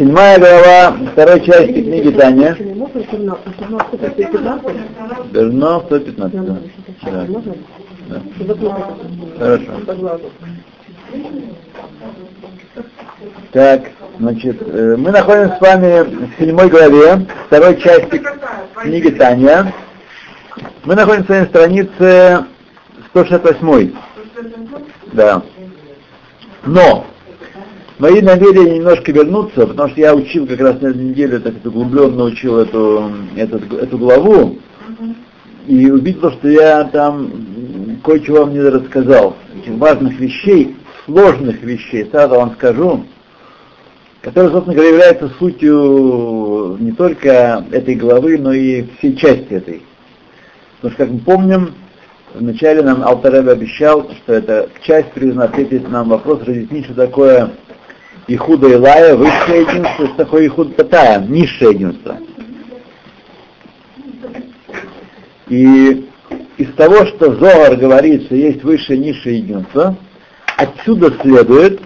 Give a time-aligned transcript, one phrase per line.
[0.00, 2.56] седьмая глава, второй части книги Таня.
[5.30, 6.46] Верно 115.
[6.46, 6.56] Да.
[8.08, 8.20] Да.
[9.38, 10.20] Хорошо.
[13.52, 13.82] Так,
[14.18, 18.22] значит, э, мы находимся с вами в седьмой главе, второй части
[18.82, 19.74] книги Таня.
[20.84, 22.46] Мы находимся на странице
[23.10, 23.92] 168.
[25.12, 25.42] Да.
[26.64, 27.04] Но
[28.00, 32.24] мои намерения немножко вернуться, потому что я учил как раз на этой неделе, так углубленно
[32.24, 34.58] учил эту, эту, эту главу,
[35.66, 39.36] и увидел, что я там кое-чего вам не рассказал.
[39.60, 43.04] Очень важных вещей, сложных вещей, сразу вам скажу,
[44.22, 49.82] которые, собственно говоря, являются сутью не только этой главы, но и всей части этой.
[50.80, 51.74] Потому что, как мы помним,
[52.34, 57.50] вначале нам Алтаребе обещал, что это часть призвана ответить нам вопрос, разъяснить, что такое
[58.32, 62.16] Ихуда Илая, высшее единство, что такое Ихуд Татая, низшее единство.
[65.48, 66.08] И
[66.56, 69.96] из того, что Зоар говорит, что есть высшее и низшее единство,
[70.56, 71.80] отсюда следует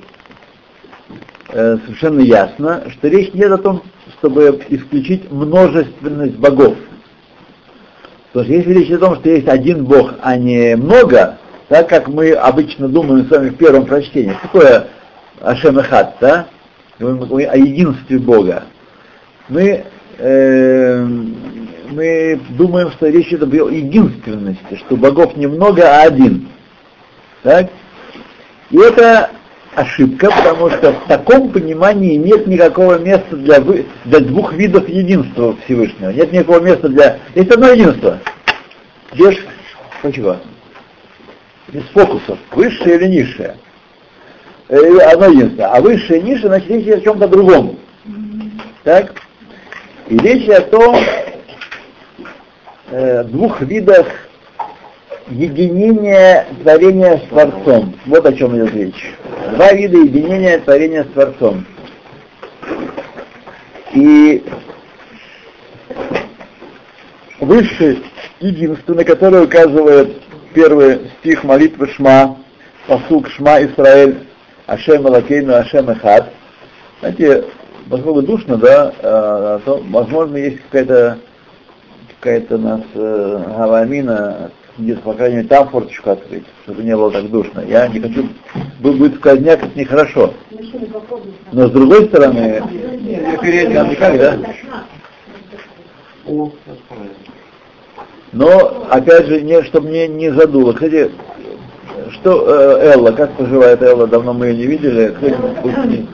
[1.48, 3.82] э, совершенно ясно, что речь не о том,
[4.18, 6.76] чтобы исключить множественность богов.
[8.34, 12.08] Потому что если речь о том, что есть один бог, а не много, так как
[12.08, 14.88] мы обычно думаем с вами в первом прочтении, что
[15.38, 16.46] такое Ашем Эхат, да?
[17.00, 18.64] О единстве Бога.
[19.48, 19.84] Мы
[20.18, 21.06] э,
[21.90, 26.48] мы думаем, что речь идет о единственности, что богов немного, а один.
[27.42, 27.70] Так?
[28.70, 29.30] И это
[29.74, 35.56] ошибка, потому что в таком понимании нет никакого места для, вы, для двух видов единства
[35.64, 36.10] Всевышнего.
[36.10, 37.18] Нет никакого места для...
[37.34, 38.18] Есть одно единство.
[39.12, 39.38] Где
[40.02, 40.36] Почему?
[41.68, 42.38] Без фокусов.
[42.52, 43.56] Высшее или низшее.
[44.68, 45.66] Э, одно единство.
[45.66, 47.78] А высшее и низшее, значит, речь о чем-то другом.
[48.82, 49.12] Так?
[50.08, 50.96] И речь о том,
[52.90, 54.06] э, двух видах
[55.28, 57.94] единения творения с Творцом.
[58.06, 59.14] Вот о чем идет речь.
[59.54, 61.66] Два вида единения творения с Творцом.
[63.92, 64.42] И
[67.40, 67.98] высшее
[68.40, 70.20] единство, на которое указывает
[70.52, 72.38] первый стих молитвы Шма,
[72.86, 74.26] посук Шма Исраэль,
[74.66, 76.32] Ашем Алакейну, Ашем Эхад.
[77.00, 77.44] Знаете,
[77.90, 81.18] поскольку душно, да, а, то, возможно, есть какая-то
[82.24, 87.10] какая-то у нас э, гавамина, где по крайней мере, там форточку открыть, чтобы не было
[87.10, 87.62] так душно.
[87.66, 88.30] Я не хочу,
[88.80, 90.32] будет сквозняк, это нехорошо.
[91.52, 94.38] Но с другой стороны, нам никак, да?
[98.32, 100.72] Но, опять же, не, чтобы мне не задуло.
[100.72, 101.10] Кстати,
[102.12, 104.06] что э, Элла, как поживает Элла?
[104.06, 105.14] Давно мы ее не видели.
[105.16, 106.08] Кто-нибудь с ней?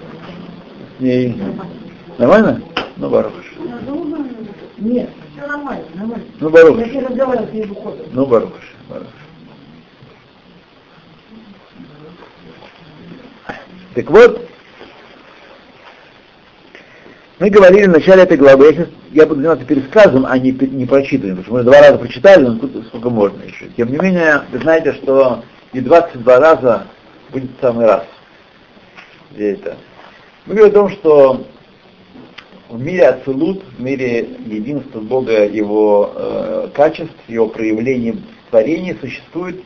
[0.98, 1.42] С ней?
[2.18, 2.62] Нормально?
[2.96, 3.32] Ну, Баруш.
[4.78, 5.10] Нет.
[5.32, 6.24] Все нормально, нормально.
[6.40, 6.78] Ну, Барух.
[6.78, 7.72] Я не с ней.
[8.12, 8.52] Ну, Барух.
[8.88, 9.06] Барух.
[13.94, 14.48] Так вот,
[17.40, 20.86] мы говорили в начале этой главы, я сейчас я буду заниматься пересказом, а не, не
[20.86, 23.66] прочитыванием, потому что мы два раза прочитали, но сколько, сколько можно еще.
[23.76, 26.86] Тем не менее, вы знаете, что не 22 раза
[27.30, 28.04] будет самый раз.
[29.30, 29.76] Где это?
[30.46, 31.46] Мы говорим о том, что
[32.68, 39.62] в мире Ацелут, в мире единства Бога, его э, качеств, его проявлений в творении существует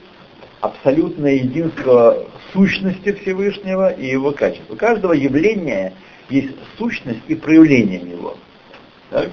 [0.60, 4.70] абсолютное единство сущности Всевышнего и его качеств.
[4.70, 5.94] У каждого явления
[6.28, 8.36] есть сущность и проявление его.
[9.10, 9.30] Так?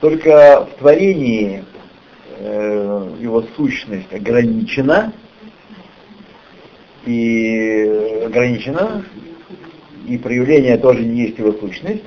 [0.00, 1.64] Только в творении
[2.38, 5.12] э, его сущность ограничена
[7.06, 9.04] и ограничена,
[10.06, 12.04] и проявление тоже не есть его сущность,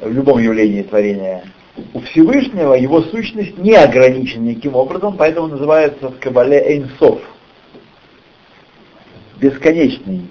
[0.00, 1.44] в любом явлении творения,
[1.92, 7.20] у Всевышнего его сущность не ограничена никаким образом, поэтому называется в Кабале Эйнсов.
[9.38, 10.22] Бесконечный,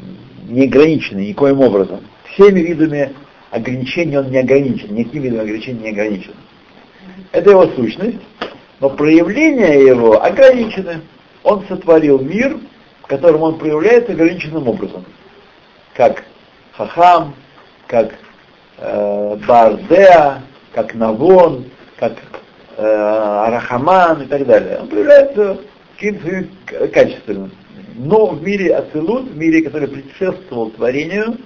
[0.48, 2.02] неограниченный никоим образом.
[2.34, 3.14] Всеми видами
[3.52, 6.34] ограничений он не ограничен, никаким видом ограничений не ограничен.
[7.31, 8.18] Это его сущность,
[8.80, 11.01] но проявления его ограничены.
[11.44, 12.57] Он сотворил мир,
[13.06, 15.06] в котором он проявляется ограниченным образом.
[15.94, 16.24] Как
[16.75, 17.36] Хахам,
[17.86, 18.16] как
[18.80, 20.42] э, Бардеа,
[20.74, 21.66] как Навон,
[21.98, 22.13] как
[22.78, 24.80] э, Арахаман и так далее.
[24.81, 25.60] Он проявляется
[25.94, 27.52] каким-то качеством.
[27.94, 31.38] Но в мире Ацелут, в мире, который предшествовал творению,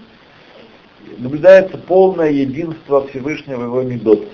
[1.18, 4.26] наблюдается полное единство Всевышнего его Медот.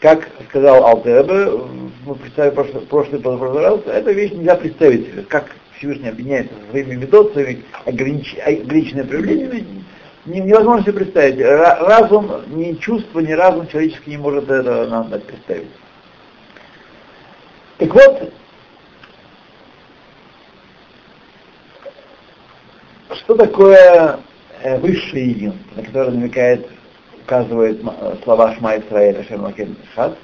[0.00, 1.60] Как сказал Алтеребе,
[2.06, 6.70] мы представили прошлый, прошлый, прошлый раз, эта вещь нельзя представить себе, как Всевышний объединяется со
[6.70, 9.84] своими Медот, своими огранич, ограниченными проявлениями,
[10.26, 11.36] Не- невозможно себе представить.
[11.38, 15.68] Ра- Разум, ни чувство, ни разум человеческий не может это нам представить.
[17.78, 18.32] Так вот,
[23.12, 24.18] что такое
[24.62, 26.68] э, высшее единство, на которое намекает,
[27.22, 30.16] указывает э, слова Шма Исраэля Шемакен Шат?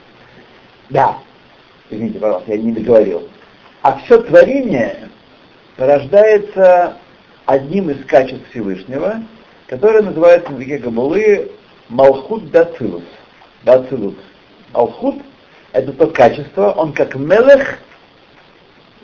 [0.89, 1.19] Да,
[1.91, 3.29] извините, пожалуйста, я не договорил.
[3.83, 5.09] А все творение
[5.81, 6.99] порождается
[7.47, 9.23] одним из качеств Всевышнего,
[9.67, 11.53] которое называется на языке Габулы
[11.89, 13.03] Малхут Дацилус.
[13.63, 14.15] Дацилус.
[14.75, 15.23] Малхут—
[15.73, 17.79] это то качество, он как мелех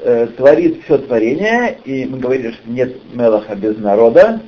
[0.00, 4.42] э, творит все творение, и мы говорили, что нет мелаха без народа.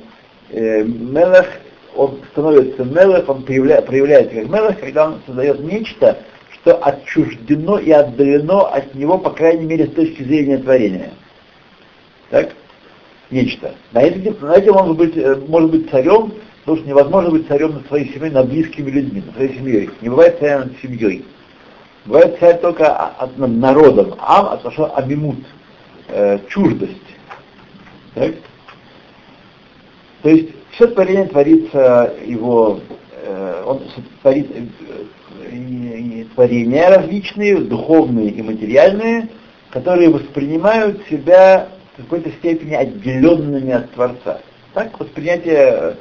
[0.51, 1.47] Э, мелах,
[1.95, 6.19] он становится мелах, он проявля- проявляется как мелах, когда он создает нечто,
[6.53, 11.09] что отчуждено и отдалено от него, по крайней мере, с точки зрения творения.
[12.29, 12.53] Так?
[13.31, 13.75] Нечто.
[13.91, 17.73] На этом, на этом он быть, э, может быть царем, потому что невозможно быть царем
[17.73, 19.89] над своей семьей, над близкими людьми, над своей семьей.
[20.01, 21.25] Не бывает царя над семьей.
[22.05, 24.15] Бывает царь только от, над народом.
[24.19, 25.39] Ам, от что амимут,
[26.07, 26.95] э, чуждость.
[28.15, 28.33] Так?
[30.23, 32.79] То есть все творение творится его,
[33.13, 33.81] э, он
[34.21, 39.29] творит э, творения различные, духовные и материальные,
[39.71, 44.41] которые воспринимают себя в какой-то степени отделенными от Творца.
[44.73, 45.97] Так воспринятие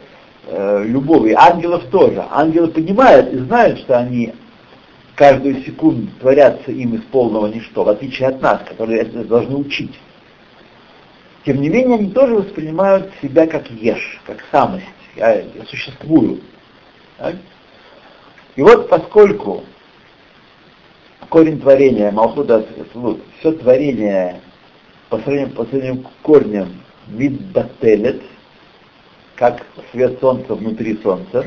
[0.47, 2.25] э, любого, и ангелов тоже.
[2.31, 4.33] Ангелы понимают и знают, что они
[5.15, 9.99] каждую секунду творятся им из полного ничто, в отличие от нас, которые это должны учить.
[11.45, 14.85] Тем не менее, они тоже воспринимают себя как ешь, как самость.
[15.17, 16.41] Я, я существую.
[17.17, 17.35] Так?
[18.55, 19.65] И вот поскольку
[21.29, 22.65] корень творения, Малхуда,
[23.39, 24.41] все творение
[25.09, 26.69] по сравнению, по сравнению к корням
[27.09, 28.23] мидбателет,
[29.37, 31.47] как свет солнца внутри солнца,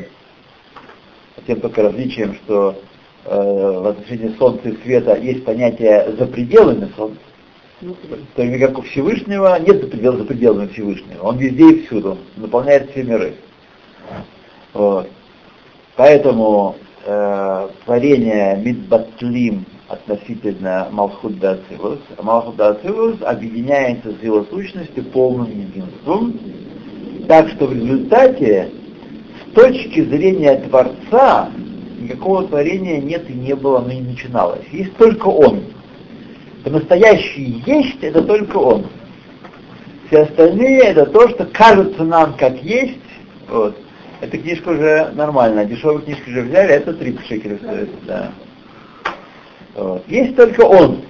[1.46, 2.82] тем только различием, что
[3.24, 7.20] э, в отношении солнца и света есть понятие за пределами солнца,
[7.80, 11.22] в то время как у Всевышнего нет за пределами, за пределами Всевышнего.
[11.22, 13.34] Он везде и всюду, наполняет все миры.
[14.72, 15.08] Вот.
[15.96, 25.50] Поэтому э, творение Мидбатлим относительно Малхут Дацилус, а Малхут Дацилус объединяется с его сущностью полным
[25.50, 26.38] единством,
[27.28, 28.70] так что в результате
[29.40, 31.50] с точки зрения Творца
[32.00, 34.66] никакого творения нет и не было, но и начиналось.
[34.72, 35.62] Есть только Он.
[36.64, 38.86] По-настоящему есть это только Он.
[40.06, 42.98] Все остальные это то, что кажется нам как есть.
[43.48, 43.76] Вот.
[44.20, 45.64] Эта книжка уже нормальная.
[45.64, 47.90] Дешевую книжку уже взяли, это 30 шекелей стоит.
[48.06, 48.30] Да.
[49.74, 50.02] Вот.
[50.08, 51.02] Есть только Он.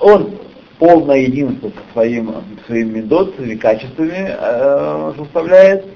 [0.00, 0.38] Он
[0.78, 2.34] полное единство со своим,
[2.66, 5.86] своими медот, качествами э, составляет,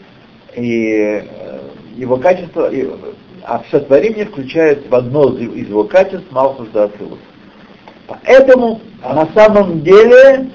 [0.57, 1.59] и э,
[1.97, 2.89] его качество, и,
[3.43, 7.19] а все творение включает в одно из его качеств Малхус Дацилус.
[8.07, 10.51] Поэтому на самом деле,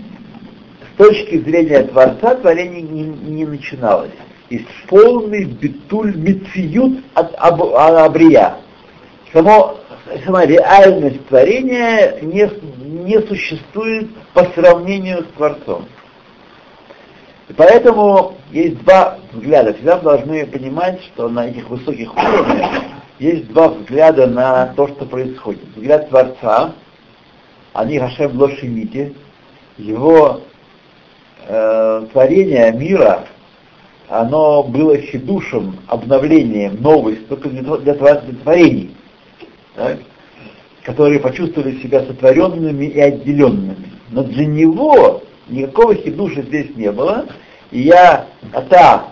[0.93, 4.11] с точки зрения Творца, творение не, не начиналось.
[4.49, 8.55] Есть полный битуль мициют от аб, абрия.
[9.33, 9.77] Само,
[10.23, 12.49] сама реальность творения не,
[13.03, 15.85] не существует по сравнению с Творцом.
[17.49, 19.73] И поэтому есть два взгляда.
[19.73, 22.83] Всегда должны понимать, что на этих высоких уровнях
[23.19, 25.63] есть два взгляда на то, что происходит.
[25.75, 26.73] Взгляд Творца,
[27.73, 29.15] они Хашем Лошимити,
[29.77, 30.41] его
[31.47, 33.25] э, творение мира,
[34.07, 38.95] оно было хидушем, обновлением, новость только для, для, для творений,
[39.75, 39.99] так,
[40.83, 43.91] которые почувствовали себя сотворенными и отделенными.
[44.09, 47.25] Но для него никакого хидуша здесь не было,
[47.71, 49.07] и я, ата,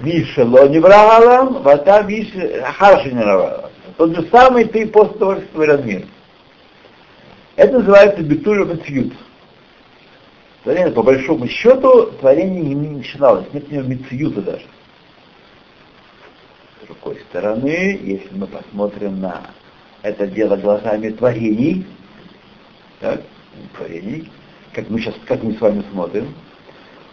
[0.00, 3.70] Миша Лоневрагалам, вата Миша Харшинеравалам.
[3.96, 6.06] Тот же самый ты после того, как створен мир.
[7.56, 9.12] Это называется битуль мецьют.
[10.62, 14.66] Творение, по большому счету, творение не начиналось, нет у него мецьюта даже.
[16.82, 19.50] С другой стороны, если мы посмотрим на
[20.02, 21.86] это дело глазами творений,
[23.00, 23.22] так,
[23.76, 24.30] творений,
[24.72, 26.34] как мы сейчас, как мы с вами смотрим,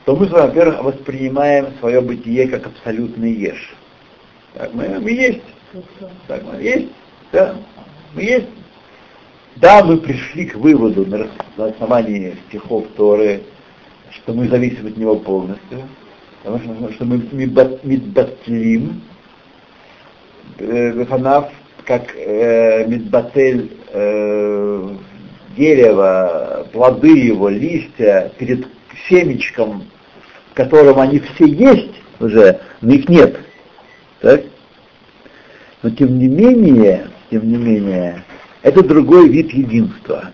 [0.06, 3.76] то мы с вами, во-первых, воспринимаем свое бытие как абсолютный ешь.
[4.54, 5.42] Так, мы, мы есть.
[6.28, 6.90] Так, мы есть.
[7.32, 7.56] Да,
[8.14, 8.48] мы есть.
[9.58, 13.42] Да, мы пришли к выводу на, на основании стихов Торы,
[14.12, 15.88] что мы зависим от него полностью,
[16.44, 19.02] потому что, что мы мидбатлим,
[20.60, 21.52] Бефанав,
[21.86, 24.90] как э, мидбатель э,
[25.56, 28.68] дерево, плоды его, листья перед
[29.08, 29.86] семечком,
[30.52, 33.40] в котором они все есть, уже, но их нет.
[34.22, 34.42] Так?
[35.84, 38.24] Но тем не менее, тем не менее,
[38.64, 40.32] это другой вид единства.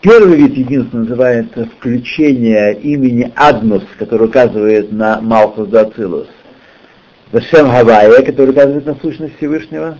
[0.00, 6.28] Первый вид единства называется включение имени Аднус, который указывает на Малхус Дацилус.
[7.30, 9.98] Вашем Гавайя, который указывает на сущность Всевышнего.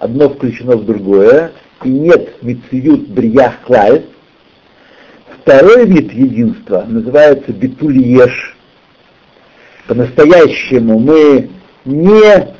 [0.00, 1.52] Одно включено в другое.
[1.84, 4.06] И нет мициют бриях клай.
[5.42, 8.56] Второй вид единства называется битульеш.
[9.86, 11.50] По-настоящему мы
[11.84, 12.54] не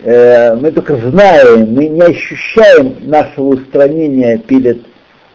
[0.00, 4.82] э, мы только знаем, мы не ощущаем нашего устранения перед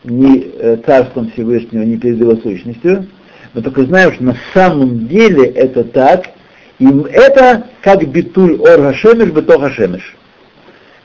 [0.06, 3.08] ни э, Царством Всевышнего, ни перед Его сущностью.
[3.54, 6.30] Мы только знаем, что на самом деле это так,
[6.80, 10.16] и это как битуль ор хашемеш бетох хашемеш.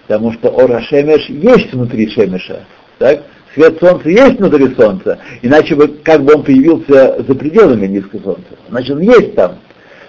[0.06, 2.64] Потому что ор хашемеш есть внутри шемеша.
[2.98, 3.22] Так?
[3.54, 8.50] Свет солнца есть внутри солнца, иначе бы как бы он появился за пределами низкого солнца.
[8.68, 9.58] Значит, он есть там,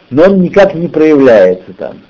[0.09, 2.01] но он никак не проявляется там.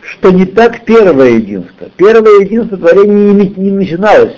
[0.00, 1.88] Что не так первое единство.
[1.96, 4.36] Первое единство творения не, не начиналось.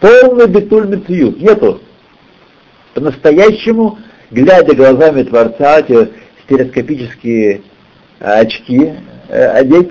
[0.00, 1.40] Полный битуль мециют.
[1.40, 1.80] Нету.
[2.94, 3.98] По-настоящему,
[4.30, 6.08] глядя глазами Творца, те
[6.44, 7.60] стереоскопические
[8.18, 8.94] очки э,
[9.28, 9.90] одеть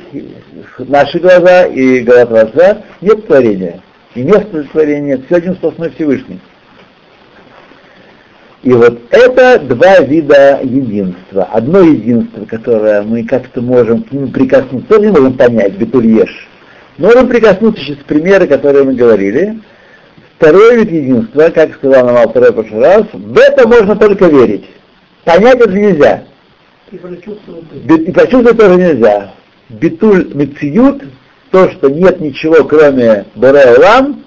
[0.80, 3.82] наши глаза и глаза Творца, нет творения.
[4.16, 6.40] И место творения, все один сплошной Всевышний.
[8.64, 11.48] И вот это два вида единства.
[11.52, 16.48] Одно единство, которое мы как-то можем к нему прикоснуться, тоже не можем понять, бетульеш.
[16.98, 19.60] Можем прикоснуться через примеры, которые мы говорили.
[20.38, 24.66] Второе вид единства, как сказал нам Алтарэ прошлый раз, в это можно только верить.
[25.24, 26.24] Понять это нельзя.
[26.92, 28.58] И прочувствовать.
[28.58, 29.34] Тоже нельзя.
[29.70, 31.04] Битуль мециют,
[31.52, 34.24] то, что нет ничего, кроме Улам,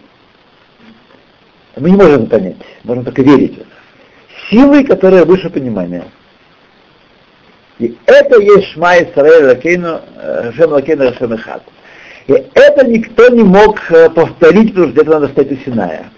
[1.76, 3.58] мы не можем понять, можем только верить.
[4.50, 6.04] Силой, которая выше понимания.
[7.78, 10.00] И это есть Шма Исраэль Лакейну,
[10.54, 11.62] Шем Лакейну Рашем Ихат.
[12.26, 16.10] И это никто не мог э, повторить, потому что это надо стать у Синая.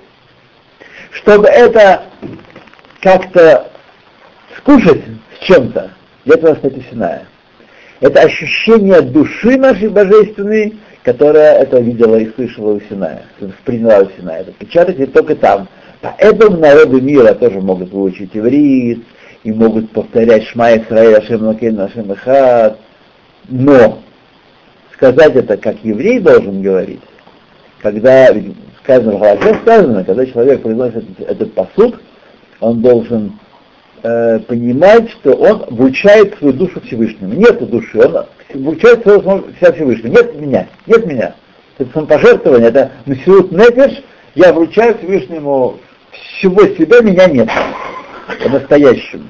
[1.12, 2.02] Чтобы это
[3.00, 3.70] как-то
[4.58, 5.02] скушать
[5.38, 5.92] с чем-то,
[6.24, 7.26] для этого стать у Синая.
[8.00, 14.40] Это ощущение души нашей божественной, которая это видела и слышала у Синая, восприняла у Синая.
[14.40, 15.68] Это печатать только там.
[16.00, 19.04] Поэтому народы мира тоже могут выучить иврит,
[19.44, 22.78] и могут повторять Шма Исраиль, Ашем Лакейн, Ашем Эхад.
[23.48, 24.00] Но
[24.94, 27.00] сказать это, как еврей должен говорить,
[27.80, 28.28] когда
[28.82, 32.00] сказано в Галахе сказано, когда человек произносит этот посуд,
[32.60, 33.38] он должен
[34.02, 37.34] э, понимать, что он вручает свою душу Всевышнему.
[37.34, 40.14] Нет души, он вручает свою себя Всевышнему.
[40.14, 41.34] Нет меня, нет меня.
[41.78, 44.02] Это самопожертвование, это Месиут Нефеш,
[44.34, 45.78] я вручаю Всевышнему
[46.10, 47.48] всего себя, меня нет.
[48.42, 49.28] По-настоящему.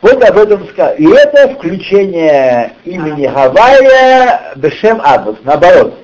[0.00, 0.96] Вот об этом сказано.
[0.96, 5.94] И это включение имени Гавайя Бешем Адус, наоборот.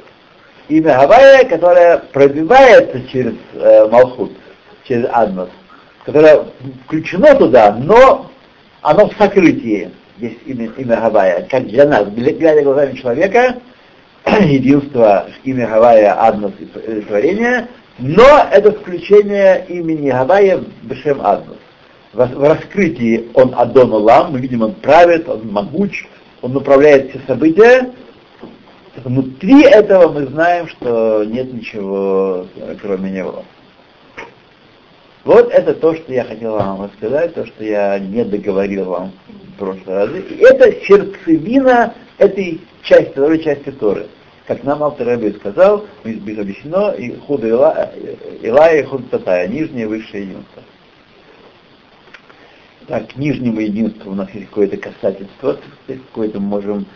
[0.68, 4.32] Имя Гавайя, которое пробивается через э, Малхут
[4.88, 5.50] через Аднос,
[6.04, 6.46] которое
[6.84, 8.30] включено туда, но
[8.80, 13.56] оно в сокрытии, есть имя, имя Гавайя, как для нас, глядя глазами человека,
[14.40, 17.68] единство имя Гавайя, Аднос и творение,
[17.98, 21.58] но это включение имени Гавайя Бешем Аднос.
[22.14, 26.06] В, в раскрытии он Адон Улам, мы видим, он правит, он могуч,
[26.40, 27.92] он управляет все события.
[29.04, 32.46] Внутри этого мы знаем, что нет ничего,
[32.80, 33.44] кроме него.
[35.28, 39.58] Вот это то, что я хотел вам рассказать, то, что я не договорил вам в
[39.58, 40.08] прошлый раз.
[40.08, 44.06] И это сердцевина этой части, второй части Торы.
[44.46, 50.22] Как нам автор Раби сказал, объяснено, и худа Илая и худа Татая, нижнее и высшее
[50.22, 50.62] единство.
[52.86, 56.86] Так, к нижнему единству у нас есть какое-то касательство, какое-то можем,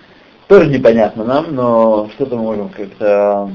[0.49, 3.51] тоже непонятно нам, но что-то мы можем как-то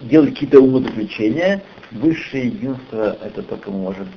[0.00, 1.62] делать какие-то умозаключения,
[1.92, 4.08] высшее единство это только мы можем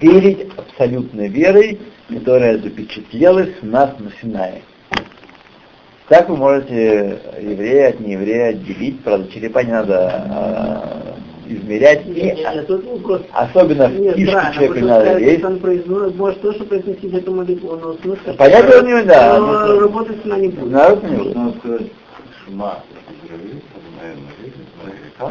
[0.00, 4.62] верить абсолютной верой, которая запечатлелась в нас на Синае.
[6.08, 11.16] Так вы можете еврея от нееврея отделить, правда, черепа не надо а,
[11.46, 13.22] измерять, нет, и, нет, нет, вопрос.
[13.32, 15.44] особенно нет, в кишке да, человека не надо есть.
[15.44, 18.36] Он произносит, может тоже произносить эту молитву, но смысл...
[18.36, 19.38] Понятно у него, да.
[19.38, 20.72] Но работать она не будет.
[20.72, 21.92] Народ не будет.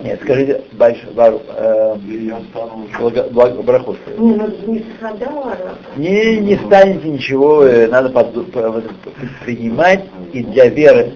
[0.04, 1.96] Нет, скажите, большой э,
[3.64, 3.98] браху.
[4.18, 4.86] Не, ну, не
[5.98, 8.34] Не, не станете ничего, э, надо под,
[9.44, 11.14] принимать и для веры.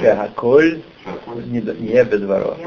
[0.00, 0.82] Шахаколь
[1.46, 2.58] не без ворот.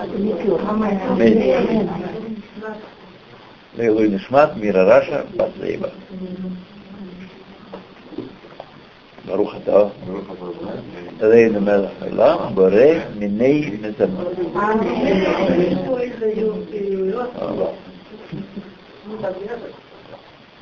[3.77, 5.91] Лейлуй Нишмат, Мира Раша, Басейба.
[9.26, 9.82] ברוך אתה,
[11.22, 12.70] אלוהינו מלך העולם, בורא
[13.18, 14.32] מיני מזמות.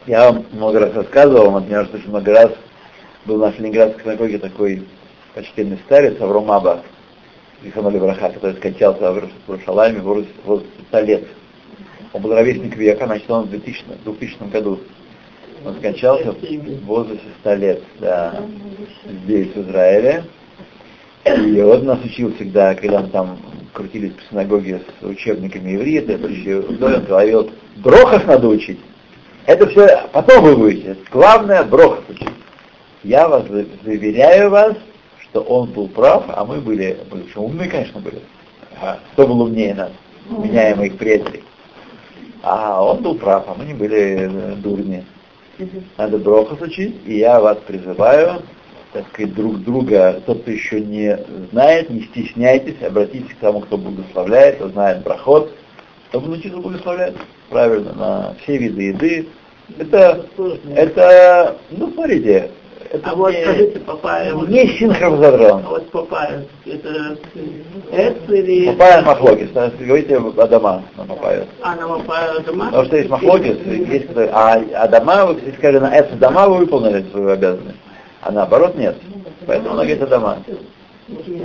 [0.07, 2.51] Я вам много раз рассказывал, вот мне кажется, много раз
[3.27, 4.87] был в нашей Ленинградской синагоге такой
[5.35, 6.83] почтенный старец Авром Аба,
[7.63, 11.25] Иханоли Браха, который скончался в Рушалайме в возрасте 100 лет.
[12.15, 14.81] Он был ровесник века, значит, он в 2000, 2000 году.
[15.66, 18.42] он скончался в возрасте 100 лет, да,
[19.24, 20.26] здесь, в Израиле.
[21.26, 23.40] И он нас учил всегда, когда мы там
[23.72, 26.20] крутились по синагоге с учебниками иврита,
[26.86, 28.80] он говорил, брохах надо учить.
[29.46, 30.98] Это все потом вы будете.
[31.12, 32.30] Главное брохах учить.
[33.04, 34.76] Я вас заверяю вас,
[35.22, 38.22] что он был прав, а мы были, мы очень умные, конечно, были.
[38.82, 39.92] А кто был умнее нас,
[40.30, 41.44] меня и моих приятелей.
[42.42, 45.06] А он был прав, а мы не были э, дурни.
[45.98, 48.42] Надо брохас учить, и я вас призываю,
[48.92, 51.18] так сказать, друг друга, тот, кто еще не
[51.52, 55.54] знает, не стесняйтесь, обратитесь к тому, кто благословляет, кто знает проход,
[56.10, 57.16] чтобы научиться благословлять
[57.50, 59.28] правильно на все виды еды.
[59.78, 60.26] Это,
[60.76, 62.52] это, ну, смотрите,
[62.94, 65.64] это А вот скажите, папайя, вот, не синхронизадрон.
[65.66, 67.18] а вот папайя, это
[67.92, 68.68] эц или...
[68.68, 71.46] Папайя махлогис, если говорите Адама на папайю.
[71.62, 72.66] А на папайя дома?
[72.66, 76.58] Потому что есть махлогис, есть, который- а Адама, вы, если скажете на эц Адама, вы
[76.60, 77.78] выполнили свою обязанность.
[78.22, 78.96] А наоборот нет.
[79.48, 80.38] Поэтому она говорит Адама.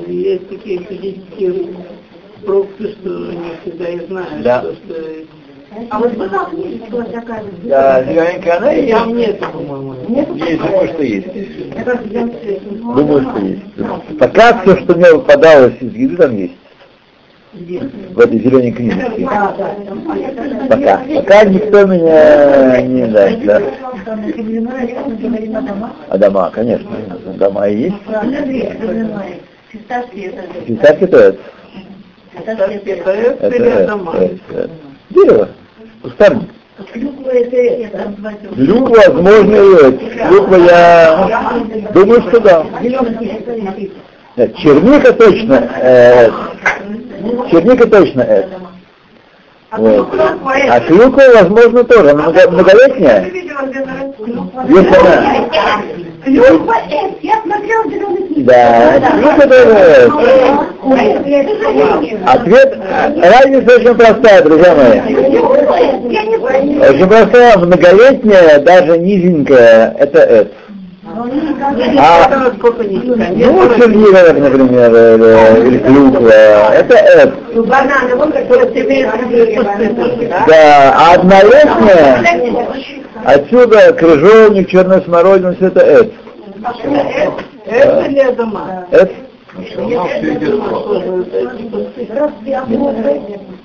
[0.06, 1.74] Есть такие физические
[2.44, 4.60] пробки, что не всегда и знают, Да.
[4.60, 4.94] что, что
[5.90, 9.94] А вот вы как видите, что такая Да, зелененькая она и там нет, по-моему.
[10.36, 11.26] есть, думаю, что есть.
[12.80, 14.18] Думаю, что есть.
[14.18, 16.54] Пока все, что мне выпадалось из еды, там есть.
[17.52, 19.02] В этой зеленой книжке.
[19.24, 19.74] Да, да.
[20.68, 21.02] Пока.
[21.14, 23.62] Пока никто меня не знает, да.
[26.08, 26.90] Адама, конечно.
[27.26, 27.96] Адама и есть.
[30.66, 31.38] Фисташки то это.
[32.38, 34.14] Кстати, это Это, это, дома?
[34.16, 34.70] это.
[40.28, 41.28] Клюква я
[41.92, 42.66] думаю, что да.
[44.36, 45.68] Нет, черника точно.
[45.82, 46.30] э,
[47.50, 48.67] черника точно это.
[49.76, 50.08] Вот.
[50.70, 52.10] А клюква, возможно, тоже.
[52.10, 53.24] Она много- многолетняя.
[53.24, 53.50] Есть
[54.96, 55.84] она.
[56.24, 56.74] Клюква.
[57.20, 58.28] Я смотрела зеленый.
[58.44, 60.10] Да, клюква тоже.
[62.26, 65.00] Ответ, э, разница очень простая, друзья мои.
[66.88, 70.50] Очень простая, многолетняя, даже низенькая, это это.
[71.18, 72.54] А, ну,
[73.76, 74.90] черника, как, например,
[75.66, 76.30] или, клюква,
[76.74, 76.94] это
[78.72, 79.10] тебе
[80.46, 82.22] Да, а однолетняя,
[83.24, 86.12] отсюда крыжовник, черная смородина, все это это.
[87.66, 88.20] Эц или?
[88.92, 89.12] Это,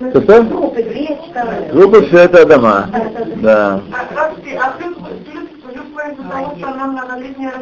[0.10, 0.44] что-то?
[1.72, 2.90] Группа все это дома.
[3.38, 3.82] Да.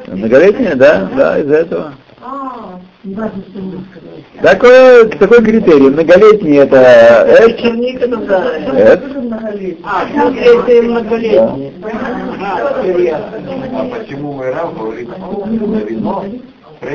[0.07, 1.93] Многолетняя, да, да, из-за этого.
[4.41, 5.89] Такой, такой критерий.
[5.89, 9.15] Многолетний это это, Черника это.
[9.83, 10.05] А,
[12.83, 13.37] это ясно.
[13.73, 15.09] А почему мой раб говорит,
[15.89, 16.25] вино.
[16.83, 16.87] А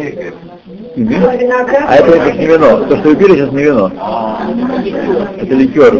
[1.96, 2.84] это, это не вино.
[2.86, 3.92] То, что вы пили, сейчас не вино.
[5.40, 5.94] Это ликер.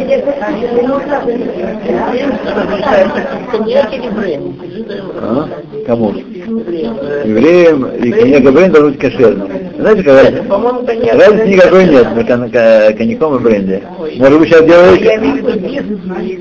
[5.21, 5.47] А?
[5.85, 6.11] Кому?
[6.11, 9.49] Евреям и коньяк и бренд должен быть кошерным.
[9.77, 11.17] Знаете, какая разница?
[11.17, 13.83] Разницы никакой нет ко- коньяком и бренди.
[14.17, 15.15] Может быть, сейчас делаете...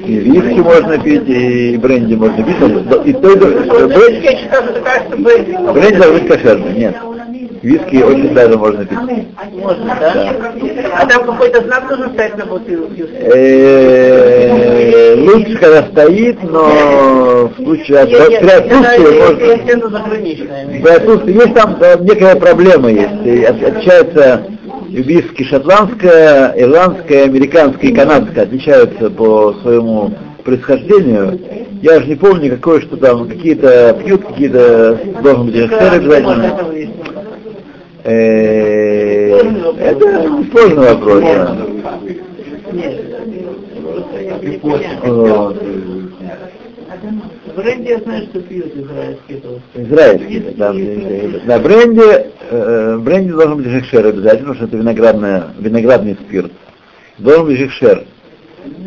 [0.06, 2.56] И виски можно пить, и бренди можно пить.
[2.56, 3.36] И то, и то,
[3.86, 4.28] бренди,
[5.22, 5.72] бренди.
[5.72, 6.74] бренди должен быть кошерным.
[6.74, 6.96] Нет.
[7.62, 8.98] Виски очень даже можно пить.
[9.52, 10.32] Можно, да?
[10.98, 13.06] А там какой-то знак должен стоять на бутылке?
[13.20, 20.82] Э, Лучше, когда стоит, но в случае от- при отсутствии.
[20.82, 23.48] При отсутствии есть там некая проблема есть.
[23.48, 24.42] Отличается
[24.88, 30.12] виски шотландская, ирландская, американская и канадская отличаются по своему
[30.44, 31.38] происхождению.
[31.82, 36.58] Я же не помню, какое что там, какие-то пьют, какие-то должен быть офицер обязательно.
[38.08, 39.40] Э,
[39.78, 41.22] Это сложный вопрос.
[41.22, 41.56] да.
[47.56, 49.60] Бренди я знаю, что пьют израильские тоже.
[49.74, 56.14] Израильский, да, на бренде, э, бренде должен быть жекшер обязательно, потому что это виноградная, виноградный
[56.14, 56.52] спирт.
[57.18, 58.04] Должен быть жекшер.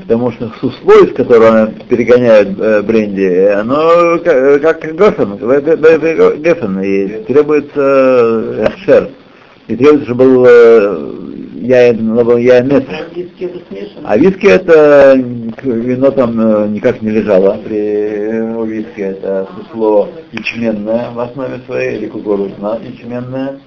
[0.02, 5.38] Потому что сусло, из которого она перегоняет э, бренди, оно как, как гефен,
[6.42, 9.10] гефен, и требуется э, шер.
[9.68, 11.10] И требуется, чтобы был э,
[11.62, 12.86] яйн, яйн
[14.04, 15.12] А виски это?
[15.12, 21.60] А вино там э, никак не лежало при у виски это сусло ячменное в основе
[21.65, 23.60] своей или кукурузное ячменное.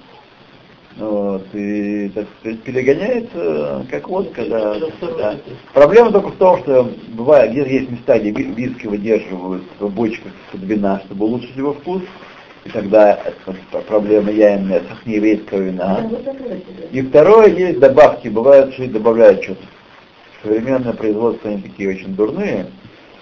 [0.95, 4.75] Вот, и, так сказать, перегоняется как водка, да,
[5.17, 5.35] да.
[5.73, 10.31] Проблема только в том, что бывает, где есть места, где ви- виски выдерживают в бочках
[10.53, 12.03] вина, чтобы улучшить его вкус,
[12.65, 13.19] и тогда
[13.87, 16.09] проблема яйная сахнееврейского вина.
[16.91, 19.63] И второе, есть добавки, бывает, что и добавляют что-то.
[20.43, 22.67] Современное производство, они такие очень дурные,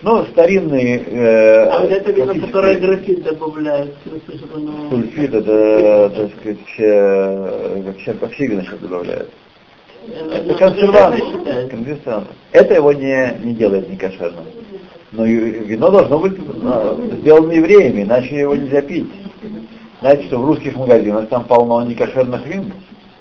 [0.01, 0.99] но старинные...
[1.05, 3.95] э, А вот это вино, которое графит добавляют.
[4.89, 9.29] Сульфид это, так сказать, вообще, вообще вина сейчас добавляют.
[10.07, 11.21] Это консервант,
[11.69, 12.27] консервант.
[12.51, 14.45] Это его не, не делает некошерным.
[15.11, 16.33] Но вино должно быть
[16.63, 19.09] а, сделано евреями, иначе его нельзя пить.
[19.99, 22.71] Знаете, что в русских магазинах там полно некошерных вин,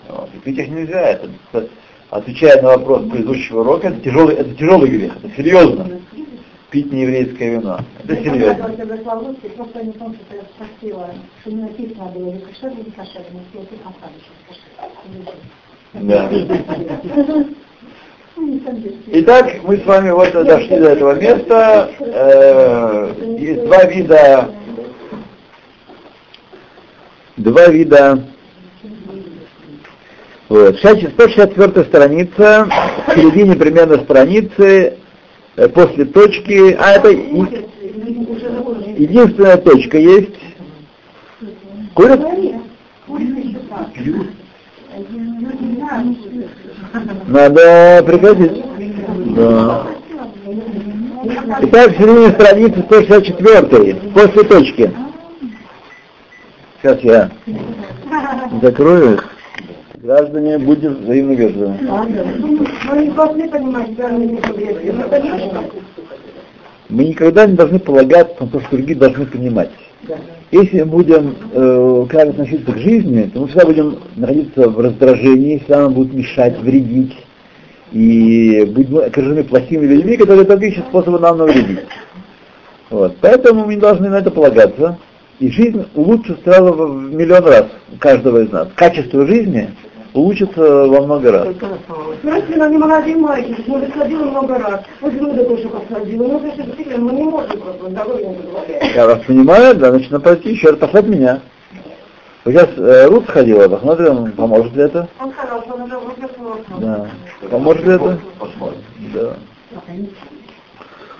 [0.09, 1.01] вот, и пить их нельзя.
[1.01, 1.67] Это, это-
[2.09, 5.87] отвечая на вопрос предыдущего урока, это тяжелый, это тяжелый грех, это серьезно.
[6.71, 7.79] Пить нееврейское вино.
[8.01, 8.69] Это серьезно.
[9.57, 11.09] Просто не том, что я спросила,
[11.41, 13.75] что не написано было или кошер, или кошер, но если это
[14.47, 15.35] кошер.
[15.93, 16.29] Да.
[19.07, 21.91] Итак, мы с вами вот дошли до этого места.
[21.99, 24.49] Э, Есть два вида,
[27.35, 28.23] два вида.
[30.47, 30.77] Вот.
[30.77, 32.69] 164 страница,
[33.07, 34.97] в середине примерно страницы,
[35.73, 37.09] после точки, а это
[38.97, 40.39] единственная точка есть.
[41.93, 42.21] Курят?
[47.27, 48.63] Надо прекратить.
[49.35, 49.87] Да.
[51.61, 54.91] Итак, в середине страницы 164, после точки.
[56.81, 57.29] Сейчас я
[58.61, 59.30] закрою их.
[60.03, 61.75] Граждане, будем взаимно вежливы.
[61.79, 64.91] Мы не должны понимать, да, мы не евреи.
[64.91, 65.63] Ну, конечно.
[66.89, 69.69] Мы никогда не должны полагаться на то, что другие должны понимать.
[70.49, 75.59] Если мы будем э, как относиться к жизни, то мы всегда будем находиться в раздражении,
[75.59, 77.15] всегда нам будут мешать, вредить.
[77.91, 81.81] И будем окружены плохими людьми, которые только ищут способы нам навредить.
[82.89, 83.17] Вот.
[83.21, 84.97] Поэтому мы не должны на это полагаться.
[85.39, 88.67] И жизнь улучшится сразу в миллион раз у каждого из нас.
[88.75, 89.69] Качество жизни
[90.13, 91.47] улучшится во много раз.
[91.59, 92.15] Самого.
[92.21, 94.81] Знаете, она не молодой мальчик, мы сходила много раз.
[94.99, 96.27] Вот желудок тоже посадила.
[96.27, 98.95] Ну, это действительно, мы не можем просто, здоровье не позволяет.
[98.95, 101.41] Я вас понимаю, да, значит, надо пойти еще раз послать меня.
[102.43, 105.07] Сейчас э, Рут сходила, посмотрим, поможет ли это.
[105.19, 106.71] Он сказал, что надо выписываться.
[106.79, 107.07] Да.
[107.49, 108.19] Поможет ли это?
[109.13, 109.35] Да.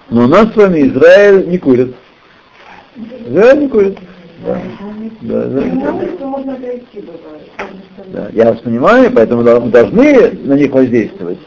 [0.10, 1.96] Но у нас с вами Израиль не курит.
[3.28, 3.98] Израиль не курит.
[4.46, 4.62] Да.
[5.22, 6.20] Да, бывает.
[8.08, 8.30] Да.
[8.34, 11.40] Я вас понимаю, поэтому да- мы должны на них воздействовать.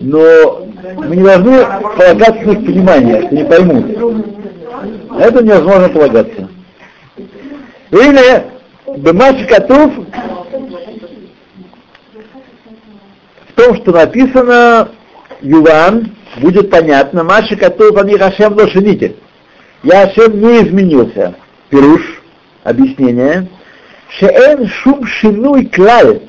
[0.00, 0.66] Но
[0.98, 1.64] мы не должны
[1.96, 3.86] полагаться на их понимание, что не поймут.
[5.10, 6.48] На это невозможно полагаться.
[7.90, 8.44] Или
[8.98, 9.92] Бемаши Катув
[13.48, 14.88] в том, что написано
[15.40, 19.16] Юван, будет понятно, Маши Катув они Хашем лошадите.
[19.82, 21.36] Я Хашем не изменился.
[21.72, 22.02] Пируш,
[22.64, 23.48] объяснение.
[24.18, 26.20] Шеэн шум шинуй клаль,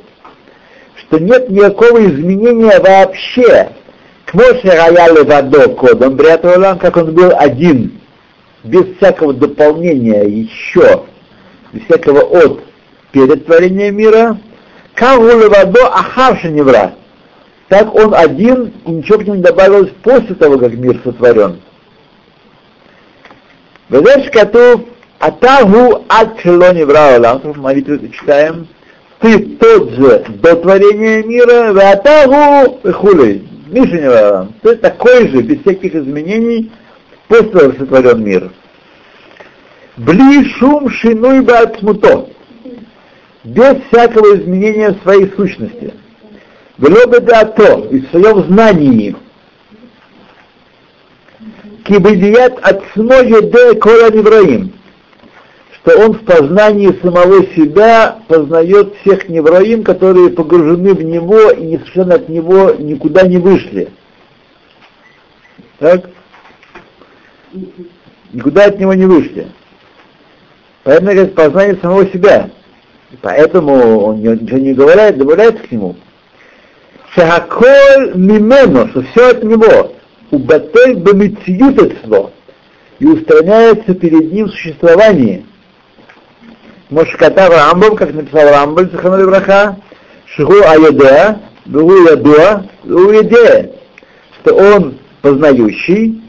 [0.96, 3.70] что нет никакого изменения вообще.
[4.26, 8.00] К Моше Раяли Вадо Кодом Бриатулам, как он был один,
[8.64, 11.04] без всякого дополнения еще,
[11.74, 12.64] без всякого от
[13.12, 14.38] перед творением мира,
[14.96, 16.94] Кагулы Вадо Ахарши Невра.
[17.68, 21.60] Так он один, и ничего к нему не добавилось после того, как мир сотворен.
[23.90, 24.93] Ведешь Катув
[25.24, 28.68] Атагу ад шелони враолам, в молитве читаем,
[29.22, 35.62] ты тот же до творения мира, Атагу хули, Миша не враолам, ты такой же, без
[35.62, 36.74] всяких изменений,
[37.30, 38.52] после того, сотворен мир.
[39.96, 42.28] Бли шум шинуй баатмуто,
[43.46, 45.94] без всякого изменения в своей сущности.
[46.78, 49.16] Велобедато, и в своем знании,
[51.86, 54.74] кибедият от де кола невраим,
[55.84, 61.78] что он в познании самого себя познает всех невраим, которые погружены в него и не
[61.78, 63.90] совершенно от него никуда не вышли.
[65.80, 66.10] Так?
[68.32, 69.48] Никуда от него не вышли.
[70.84, 72.50] Поэтому, говорит, познание самого себя.
[73.22, 75.96] Поэтому он ничего не говорит, добавляется к нему.
[77.14, 79.94] Шахаколь мимену, что все от него,
[80.32, 82.32] у батель бамитсиютецло,
[83.00, 85.44] и устраняется перед ним существование.
[86.94, 89.78] Мошката Рамбам, как написал Рамбам, Заханули Браха,
[90.28, 93.72] Шигу Аядеа, Бегу Ядуа, Бегу Ядея,
[94.40, 96.22] что он познающий,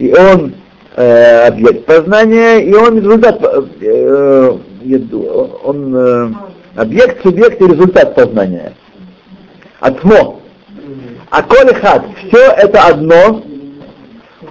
[0.00, 0.54] и он
[0.96, 3.40] э, объект познания, и он результат,
[3.80, 4.58] э,
[5.62, 6.30] он э,
[6.74, 8.74] объект, субъект и результат познания.
[9.78, 10.40] Атмо.
[11.30, 13.44] А колихат, все это одно,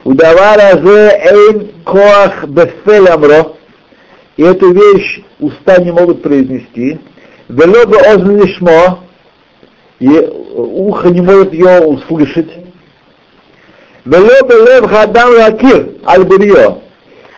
[0.06, 3.53] удавара зе эйн коах бефель амро,
[4.38, 7.00] и эту вещь уста не могут произнести,
[7.50, 9.00] ולא באוזן לשמוע,
[10.00, 10.10] и
[10.56, 12.50] ухо не может ее услышать,
[14.06, 16.28] ולא בלב האדם להכיר, аль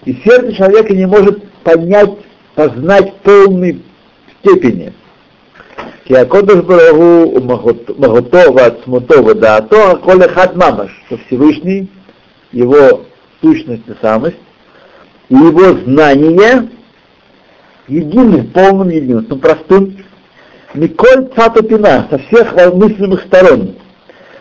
[0.06, 2.12] и сердце человека не может понять,
[2.54, 3.82] познать полной
[4.40, 4.94] степени.
[6.08, 7.42] כי הקדוש ברוך
[7.98, 11.90] הוא מהותו ועצמותו ודעתו הכל אחד ממש, что Всевышний,
[12.52, 13.02] его
[13.42, 14.38] сущность и самость,
[15.30, 16.70] и его знание
[17.88, 19.98] единым, полным единством, простым,
[20.74, 23.76] Миколь Цатопина, со всех мыслимых сторон,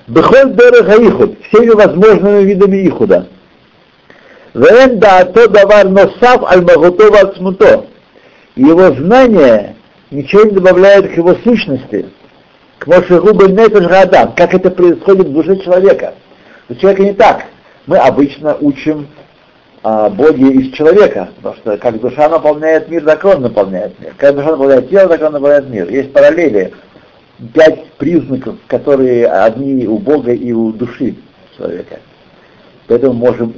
[0.08, 3.28] Бехоль Дереха Ихуд, всеми возможными видами Ихуда.
[4.52, 7.86] Вен Даато Давар Носав Аль Маготова Ацмуто,
[8.56, 9.76] его знание
[10.10, 12.06] ничего не добавляет к его сущности,
[12.78, 16.14] к Мошегубы Нефеш как это происходит в душе человека.
[16.68, 17.44] У человека не так.
[17.86, 19.08] Мы обычно учим
[19.84, 24.14] о Боге из человека, потому что как душа наполняет мир, так он наполняет мир.
[24.16, 25.90] Как душа наполняет тело, так он наполняет мир.
[25.90, 26.72] Есть параллели,
[27.52, 31.16] пять признаков, которые одни у Бога и у души
[31.54, 32.00] человека.
[32.86, 33.54] Поэтому можем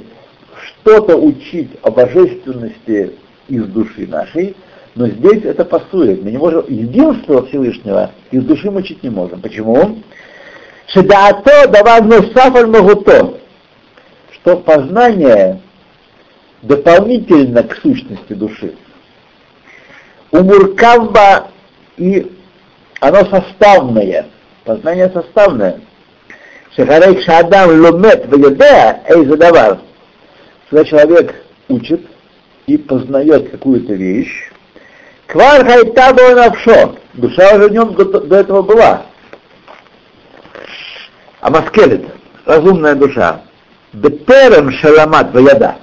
[0.65, 3.13] что-то учить о божественности
[3.47, 4.53] из души нашей,
[4.95, 6.25] но здесь это пасует.
[6.25, 9.39] Мы не можем единство Всевышнего из души мучить не можем.
[9.39, 9.99] Почему?
[10.87, 13.35] Шедаато давар носафаль могуто,
[14.33, 15.61] что познание
[16.61, 18.75] дополнительно к сущности души.
[20.31, 21.47] У Муркавба
[21.97, 22.31] и
[22.99, 24.27] оно составное,
[24.63, 25.79] познание составное.
[26.75, 29.79] Шехарек шадам ломет вегедеа эй задавар.
[30.69, 31.35] Когда человек
[31.69, 32.05] учит
[32.65, 34.51] и познает какую-то вещь,
[35.27, 36.95] Квар хайта навшо.
[37.13, 39.05] Душа уже в нем до этого была.
[41.41, 42.05] А маскелет,
[42.45, 43.41] разумная душа.
[43.93, 45.77] Бетерем шаламат ваяда.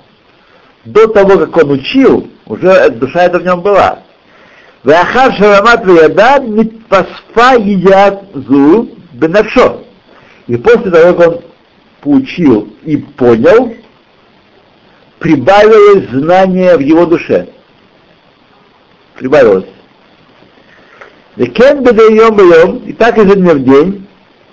[0.85, 4.01] До того, как он учил, уже душа эта в нем была.
[4.83, 9.85] Вахар шаламат ваяда митпасфа едят зу бенавшо.
[10.47, 11.40] И после того, как он
[12.03, 13.75] поучил и понял,
[15.18, 17.49] прибавилось знание в его душе
[19.14, 19.66] прибавилось.
[21.37, 24.07] Векен бедайом бьем, и так изо дня в день,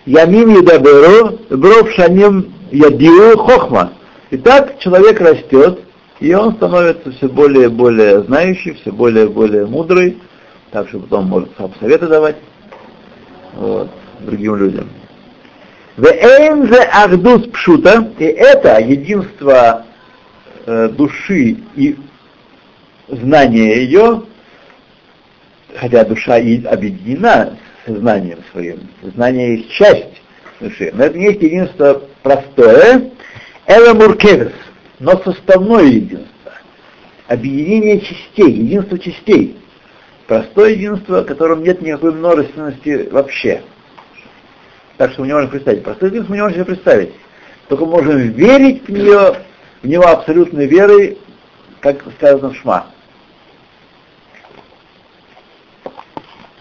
[0.05, 3.93] ямим едаберу, бров шаним ядиу хохма.
[4.29, 5.81] И так человек растет,
[6.21, 10.19] и он становится все более и более знающий, все более и более мудрый,
[10.69, 12.37] так что потом может сам советы давать
[13.55, 14.89] вот, другим людям.
[15.97, 19.85] Ахдус пшута, и это единство
[20.67, 21.97] э, души и
[23.07, 24.21] знание ее,
[25.75, 30.21] хотя душа и объединена сознанием своим, знание есть часть
[30.59, 33.09] души, но это не единство простое,
[33.65, 34.53] это муркевес,
[35.01, 36.53] но составное единство,
[37.27, 39.57] объединение частей, единство частей,
[40.27, 43.63] простое единство, в котором нет никакой множественности вообще.
[44.97, 45.83] Так что мы не можем представить.
[45.83, 47.13] Простое единство мы не можем себе представить.
[47.67, 49.37] Только можем верить в нее,
[49.81, 51.17] в него абсолютной верой,
[51.79, 52.85] как сказано в Шма.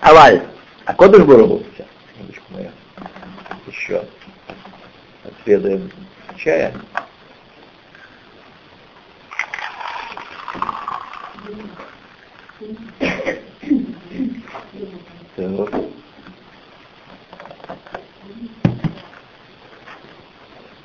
[0.00, 0.40] Аваль.
[0.86, 1.86] А Кодыш Бурабу сейчас.
[2.48, 2.70] Мы
[3.66, 4.02] еще
[5.24, 5.90] отведаем
[6.38, 6.72] чая.
[15.36, 15.74] Так.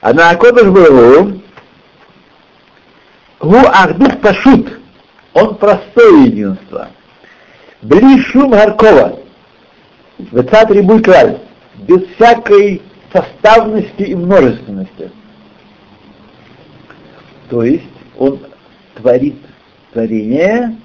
[0.01, 1.41] А на Кодыш Бурабу
[3.39, 4.80] Гу Ахдус Пашут.
[5.34, 6.89] Он простое единство.
[7.82, 9.19] Бли шум Гаркова,
[10.17, 11.39] Вецат Рибуй Краль,
[11.75, 15.12] без всякой составности и множественности.
[17.49, 17.84] То есть
[18.17, 18.39] он
[18.95, 19.36] творит
[19.95, 20.75] творение,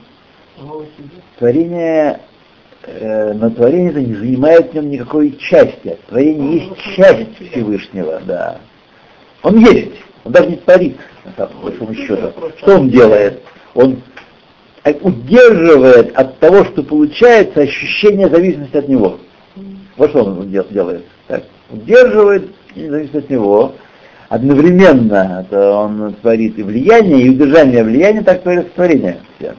[1.38, 2.20] творение,
[2.84, 5.98] э, но творение это не занимает в нем никакой части.
[6.08, 8.60] Творение есть часть Всевышнего, да.
[9.42, 10.96] Он есть, он даже не творит,
[11.36, 12.32] по большому счету.
[12.58, 13.42] Что он делает?
[13.74, 14.00] Он
[15.02, 19.18] удерживает от того, что получается ощущение зависимости от него.
[19.96, 21.04] Вот что он делает.
[21.26, 21.42] Так?
[21.70, 23.74] удерживает, и зависит от него.
[24.30, 29.16] Одновременно это он творит и влияние, и удержание влияния, так творится творение.
[29.36, 29.56] Все.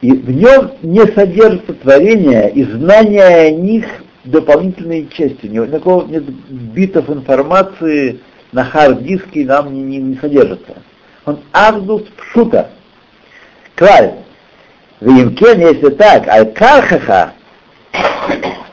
[0.00, 3.84] И в нем не содержится творение и знание о них
[4.24, 5.44] дополнительные части.
[5.46, 8.20] Никакого нет битов информации
[8.52, 10.76] на хард-диске нам не, не, не содержится.
[11.26, 12.70] Он агдус пшута.
[13.74, 14.14] Клаль.
[15.02, 17.34] Вимкен, если так, аль-кархаха,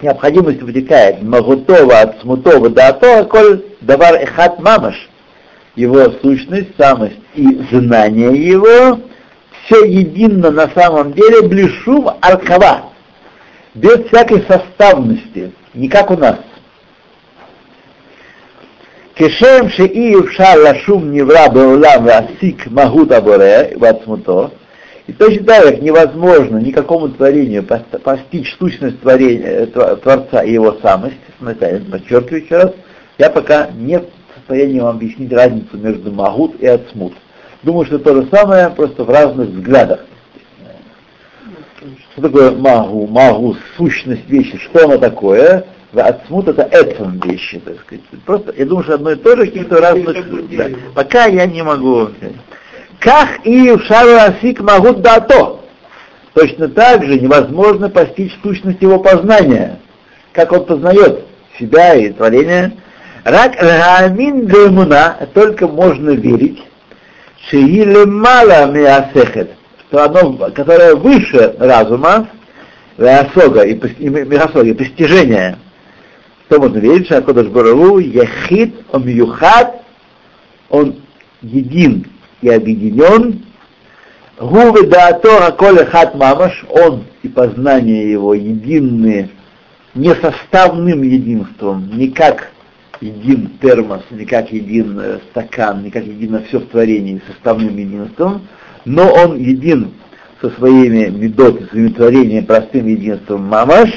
[0.01, 4.95] необходимость вытекает магутова от смутова до атора, коль давар эхат мамаш,
[5.75, 8.99] его сущность, самость и знание его,
[9.65, 12.83] все едино на самом деле блишум аркава,
[13.73, 16.37] без всякой составности, не как у нас.
[19.15, 24.51] Кешем шеи ушар лашум невра беулам васик магут аборе вацмуто,
[25.07, 32.43] и точно так как невозможно никакому творению постичь сущность творения, Творца и его самость, подчеркиваю
[32.43, 32.71] еще раз,
[33.17, 37.13] я пока не в состоянии вам объяснить разницу между Магут и Ацмут.
[37.63, 40.05] Думаю, что то же самое, просто в разных взглядах.
[42.13, 43.07] Что такое Магу?
[43.07, 44.57] Магу— сущность вещи.
[44.57, 45.65] Что оно такое?
[45.93, 48.03] Ацмут— это эцем вещи, так сказать.
[48.25, 50.55] Просто, я думаю, что одно и то же каких-то разных...
[50.55, 50.69] Да.
[50.95, 52.09] Пока я не могу...
[53.03, 55.61] Как и в шару асик могут дато.
[56.33, 59.79] Точно так же невозможно постичь сущность его познания,
[60.31, 61.25] как он познает
[61.59, 62.71] себя и творение.
[63.25, 66.63] Рак рамин гаймуна, только можно верить,
[67.49, 69.51] шииле мало миасехет,
[69.87, 72.29] что оно, которое выше разума,
[72.97, 75.57] Веасога и, и, и, и постижения,
[76.47, 79.81] что можно верить, что Акодаш Барагу, Яхид, Омьюхат,
[80.69, 80.95] он
[81.41, 82.05] един
[82.43, 83.43] и объединен.
[84.39, 89.29] Гувы даато аколе хат мамаш, он и познание его единые,
[89.95, 92.51] не составным единством, не как
[92.99, 98.47] един термос, не как един э, стакан, не как едино все в творении составным единством,
[98.85, 99.93] но он един
[100.41, 103.89] со своими медот, своими творениями простым единством мамаш,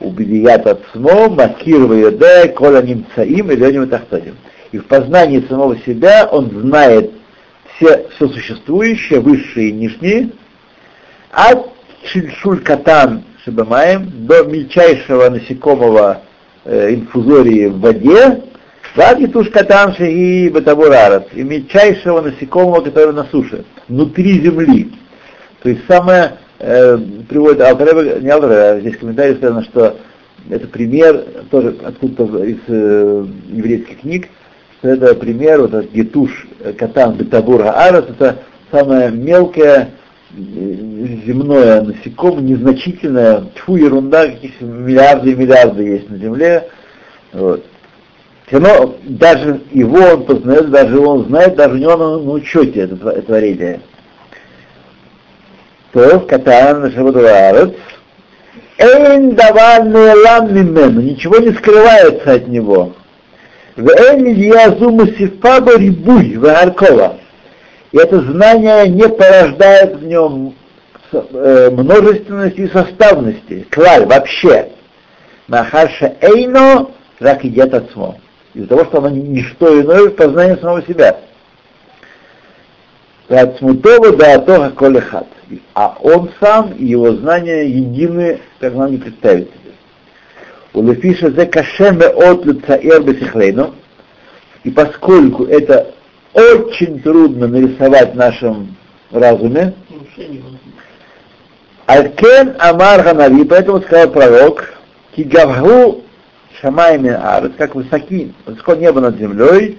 [0.00, 3.88] убедият от смо, макир ваяде, коля немцаим и леним
[4.72, 7.12] И в познании самого себя он знает
[7.82, 10.30] все, все существующее, высшее и нижнее,
[11.30, 11.70] от
[12.04, 16.22] шильшуль катан шибамаем до мельчайшего насекомого
[16.64, 18.42] э, инфузории в воде,
[18.94, 24.92] да, и туш катан и батабурарат, и мельчайшего насекомого, которое на суше, внутри земли.
[25.62, 29.96] То есть самое, э, приводит Алтареба, не Алтареба, здесь в комментарии сказано, что
[30.50, 34.28] это пример тоже откуда-то из э, еврейских книг,
[34.82, 38.38] это пример, вот этот гетуш э, катан бетабура арас, это
[38.70, 39.90] самое мелкое
[40.30, 46.68] э, земное насекомое, незначительное, тьфу, ерунда, каких миллиарды и миллиарды есть на земле.
[47.32, 47.64] Вот.
[48.50, 53.22] Но даже его он познает, даже его он знает, даже у него на, учете это
[53.22, 53.80] творение.
[55.92, 57.74] То, катан шабадуарец,
[58.78, 62.94] эйн давар ничего не скрывается от него.
[65.78, 67.18] Рибуй варкова.
[67.92, 70.54] И это знание не порождает в нем
[71.12, 74.70] э, множественности и составности, клаль вообще.
[75.48, 78.16] Махарша эйно рак идет отсмо.
[78.54, 81.18] Из-за того, что оно не что иное в познании самого себя.
[83.28, 85.26] Отсмутова да атоха колехат.
[85.74, 89.50] А он сам и его знания едины, как нам не представить
[90.72, 90.80] себе.
[90.80, 93.74] У Лефиша зе кашеме от лицаэр бесихлейну,
[94.64, 95.92] и поскольку это
[96.32, 98.76] очень трудно нарисовать в нашем
[99.10, 99.74] разуме,
[101.86, 104.72] Алькен Амар Ханави, поэтому сказал пророк,
[105.16, 106.04] Кигавгу
[106.60, 109.78] Шамайми Арес, как высоки, высоко небо над землей,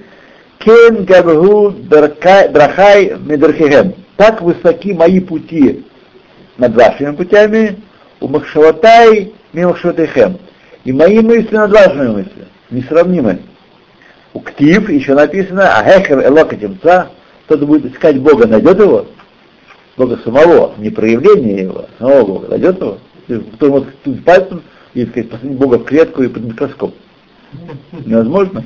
[0.60, 5.86] Кен Гавгу Драхай Медрхехем, так высоки мои пути
[6.58, 7.79] над вашими путями,
[8.19, 10.38] у Махшаватай Мимахшаватайхем,
[10.83, 13.39] и мои мысли над вашими мыслями, несравнимы.
[14.34, 17.09] У Ктив еще написано, а Хехер Элока Темца,
[17.45, 19.05] кто-то будет искать Бога, найдет его?
[19.95, 22.97] Бога самого, не проявление его, самого Бога, найдет его?
[23.53, 24.63] Кто может тут пальцем
[24.93, 26.95] и сказать, посадить Бога в клетку и под микроскоп?
[28.05, 28.65] Невозможно.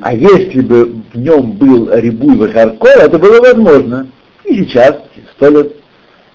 [0.00, 4.08] А если бы в нем был Рибуй Вахаркор, это было возможно.
[4.44, 4.96] И сейчас,
[5.34, 5.72] сто лет,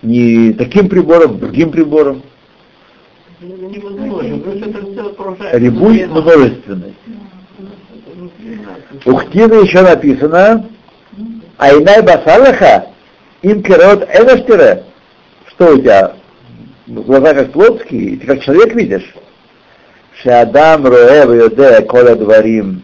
[0.01, 2.23] не таким прибором, другим прибором.
[5.51, 6.95] Рибуй множественный.
[9.05, 10.67] У Хтина еще написано,
[11.57, 12.87] Айнай Басалаха,
[13.41, 14.83] им керот эваштире.
[15.47, 16.15] Что у тебя?
[16.87, 19.13] Глаза как плотские, ты как человек видишь.
[20.21, 22.83] Шеадам роэ вьоде коля дворим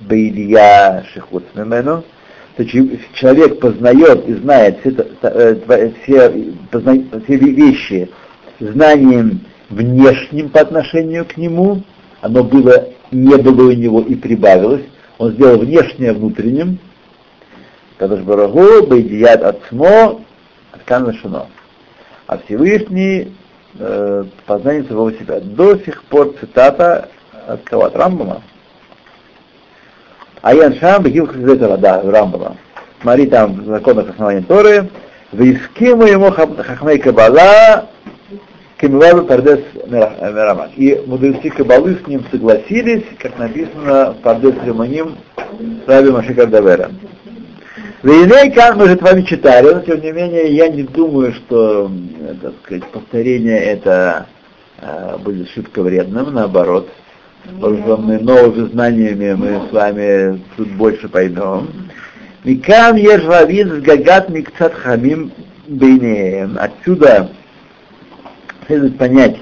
[0.00, 2.04] бейдия шихут мемену,
[2.60, 6.30] то че- человек познает и знает все, э, все,
[7.24, 8.10] все вещи
[8.58, 9.40] знанием
[9.70, 11.82] внешним по отношению к нему,
[12.20, 14.82] оно было, не было у него и прибавилось,
[15.16, 16.78] он сделал внешнее внутренним,
[17.96, 20.20] Кадош Барагу, Бейдият Ацмо,
[20.72, 21.46] Аткан Лашуно.
[22.26, 23.32] А Всевышний
[23.78, 25.40] э, познание самого себя.
[25.40, 27.08] До сих пор цитата
[27.46, 27.84] от кого?
[27.84, 28.42] От Рамбама.
[30.42, 32.56] Аян Шам, Бегил Хазетова, да, Рамбама.
[33.02, 34.88] Смотри там в законах основания Торы.
[35.32, 37.86] Вискиму ему Хахмей Кабала,
[38.78, 40.70] Кемивабы Пардес Мирамак.
[40.76, 45.16] И мудрецы Кабалы с ним согласились, как написано Пардес Риманим
[45.86, 46.90] Раби Машикар Давера.
[48.02, 51.90] Вейнейка мы же с вами читали, но тем не менее я не думаю, что
[52.40, 54.26] так сказать, повторение это
[54.80, 56.88] э, будет шибко вредным, наоборот.
[57.44, 61.68] Вооруженные новыми знаниями мы с вами тут больше поймем.
[62.44, 65.32] Микам ежвавин гагат микцат хамим
[65.66, 66.56] бейнеем.
[66.58, 67.30] Отсюда
[68.66, 69.36] следует понять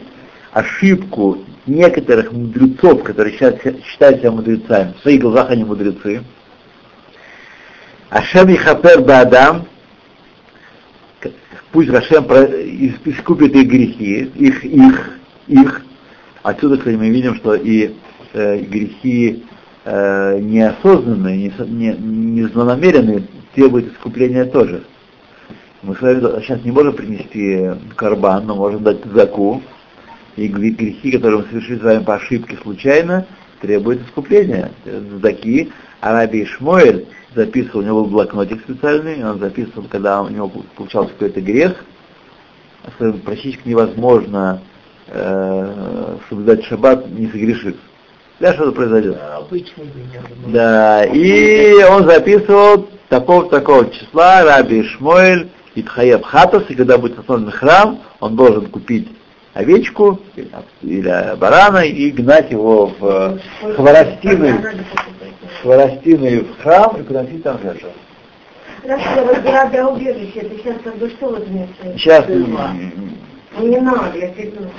[0.52, 4.94] ошибку некоторых мудрецов, которые сейчас считают себя мудрецами.
[4.98, 6.22] В своих глазах они мудрецы.
[8.10, 9.66] Ашем Ихапер Баадам,
[11.72, 15.82] пусть Ашем искупит их грехи, их, их, их.
[16.48, 17.90] Отсюда, кстати, мы видим, что и
[18.32, 19.44] э, грехи
[19.84, 23.24] э, неосознанные, не, не, злонамеренные
[23.54, 24.84] требуют искупления тоже.
[25.82, 29.62] Мы с вами сейчас не можем принести карбан, но можем дать заку.
[30.36, 33.26] И гре- грехи, которые мы совершили с вами по ошибке случайно,
[33.60, 34.70] требуют искупления.
[35.20, 35.70] Заки,
[36.00, 41.12] а Раби Ишмоэль записывал, у него был блокнотик специальный, он записывал, когда у него получался
[41.12, 41.84] какой-то грех,
[43.22, 44.62] практически невозможно
[45.08, 47.76] э, соблюдать шаббат, не согрешив.
[48.40, 49.18] Да, что-то произойдет.
[50.46, 58.00] Да, и он записывал такого-такого числа Раби Шмуэль Итхаев Хатас, и когда будет основан храм,
[58.20, 59.08] он должен купить
[59.54, 60.20] овечку
[60.82, 64.54] или, барана и гнать его в э, хворостиной,
[65.62, 67.88] хворостиной в храм и приносить там жертву.
[71.96, 72.24] Сейчас
[73.56, 74.32] Ну, не надо, я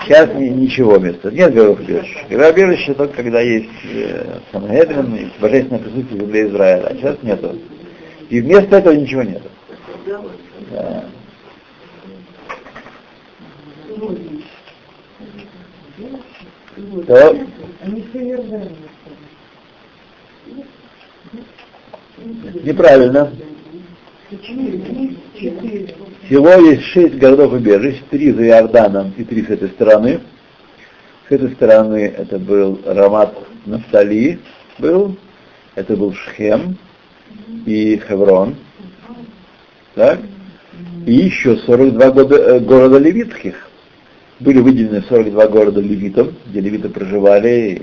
[0.05, 1.31] сейчас ни- ничего вместо.
[1.31, 1.53] Нет.
[1.53, 7.57] Гора убежища только когда есть э, Санхедрин, есть божественное присутствие земле Израиля, а сейчас нету.
[8.29, 9.49] И вместо этого ничего нету.
[10.71, 11.05] Да.
[17.07, 17.35] То
[18.13, 18.71] верны.
[22.63, 23.31] неправильно.
[26.25, 30.19] Всего есть шесть городов убежищ, три за Иорданом и три с этой стороны.
[31.27, 34.39] С этой стороны это был Рамат Нафтали,
[34.77, 35.17] был,
[35.73, 36.77] это был Шхем
[37.65, 38.55] и Хеврон.
[39.95, 40.19] Так?
[41.07, 43.55] И еще 42 года, э, города левитских.
[44.39, 47.81] Были выделены 42 города левитов, где левиты проживали.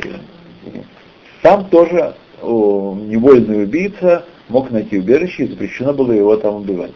[1.43, 6.93] Там тоже о, невольный убийца мог найти убежище, и запрещено было его там убивать.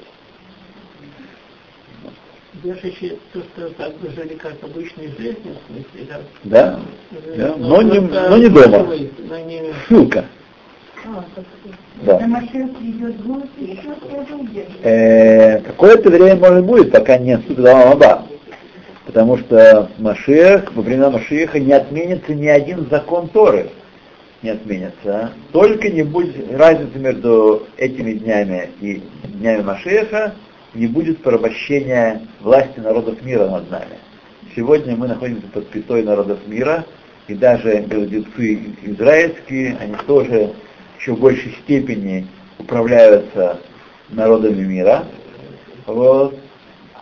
[2.63, 6.21] Убежище, то, что так бы жили как обычные жизни, в смысле, да?
[6.45, 6.81] Да?
[7.37, 8.79] Да, Ну, но не- просто но не дома.
[9.29, 10.25] но не- Ссылка.
[11.07, 11.45] А, так,
[12.03, 12.19] Да.
[14.83, 18.27] Э, какое-то время, может, будет, пока не наступит Алам Аба.
[19.07, 23.71] Потому что Машех, во времена Машеха не отменится ни один закон Торы.
[24.43, 25.33] Не отменится.
[25.53, 30.35] Только не будет разницы между этими днями и днями Машеха,
[30.75, 33.99] не будет порабощения власти народов мира над нами.
[34.57, 36.85] Сегодня мы находимся под пятой народов мира,
[37.29, 40.53] и даже гордецы израильские, они тоже
[40.99, 42.27] еще большей степени
[42.59, 43.59] управляются
[44.09, 45.05] народами мира.
[45.87, 46.39] Вот.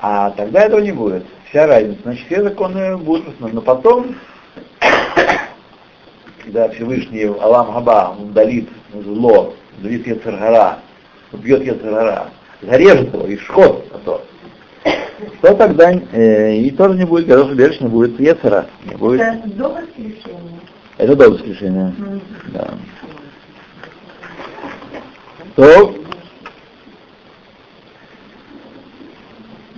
[0.00, 1.24] А тогда этого не будет.
[1.48, 2.00] Вся разница.
[2.02, 3.40] Значит, все законы будут.
[3.40, 4.16] Но потом,
[6.44, 10.78] когда Всевышний Алам Хаба он удалит зло, удалит Яцергара,
[11.32, 12.30] убьет Яцергара,
[12.62, 14.24] зарежет его, и шхот, а то,
[15.40, 18.66] то тогда э, и тоже не будет городов убежищ, не будет Яцера.
[18.84, 19.20] Не будет.
[19.20, 20.60] Это до воскрешения.
[20.96, 21.94] Это до воскрешения.
[21.96, 22.20] Мгм.
[22.48, 22.74] Да.
[25.56, 25.94] То,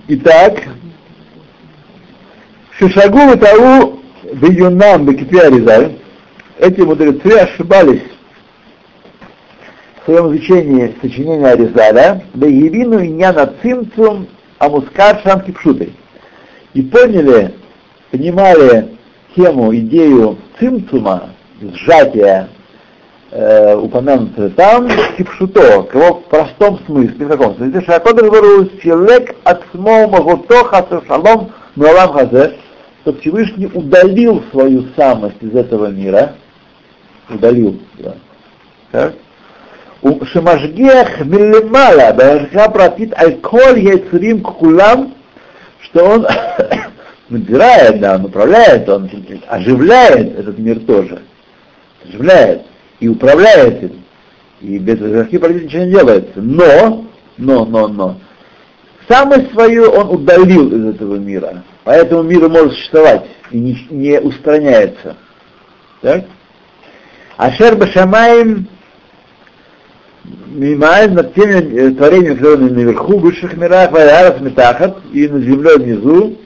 [0.07, 0.63] итак,
[2.77, 6.00] Шишагу и Тау в Юнам Бекипе Аризаль,
[6.61, 8.03] эти мудрецы ошибались
[9.99, 14.27] в своем изучении сочинения Аризаля, да Евину Иньяна Цимцум
[14.59, 15.91] Амускар Шам Кипшутой.
[16.75, 17.55] И поняли,
[18.11, 18.89] понимали
[19.35, 21.29] тему, идею цимцума,
[21.61, 22.47] сжатия,
[23.31, 24.87] э, упомянутое там,
[25.17, 30.07] кипшуто, к его простом смысле, в каком смысле, шакодр вару силек от смо
[30.65, 32.53] хасу шалом муалам хазе,
[33.01, 36.35] что Всевышний удалил свою самость из этого мира,
[37.35, 38.15] удалил, да,
[38.91, 39.13] так,
[40.01, 45.13] у Шамашгех Милемала, Башка протит Аль-Коль Яйцерим Кулам,
[45.81, 46.27] что он
[47.29, 49.09] набирает, да, он управляет, он
[49.47, 51.21] оживляет этот мир тоже.
[52.03, 52.63] Оживляет
[52.99, 54.03] и управляет им.
[54.61, 56.41] И без Башки протит ничего не делается.
[56.41, 57.05] Но,
[57.37, 58.17] но, но, но,
[59.07, 61.63] самость свою он удалил из этого мира.
[61.83, 65.15] Поэтому мир может существовать и не, не устраняется.
[66.01, 66.25] Так?
[67.41, 68.67] Ашер Башамаем
[70.49, 76.37] Мимаем над теми творениями, которые наверху, в высших мирах, Вайарас Метахат, и на земле внизу.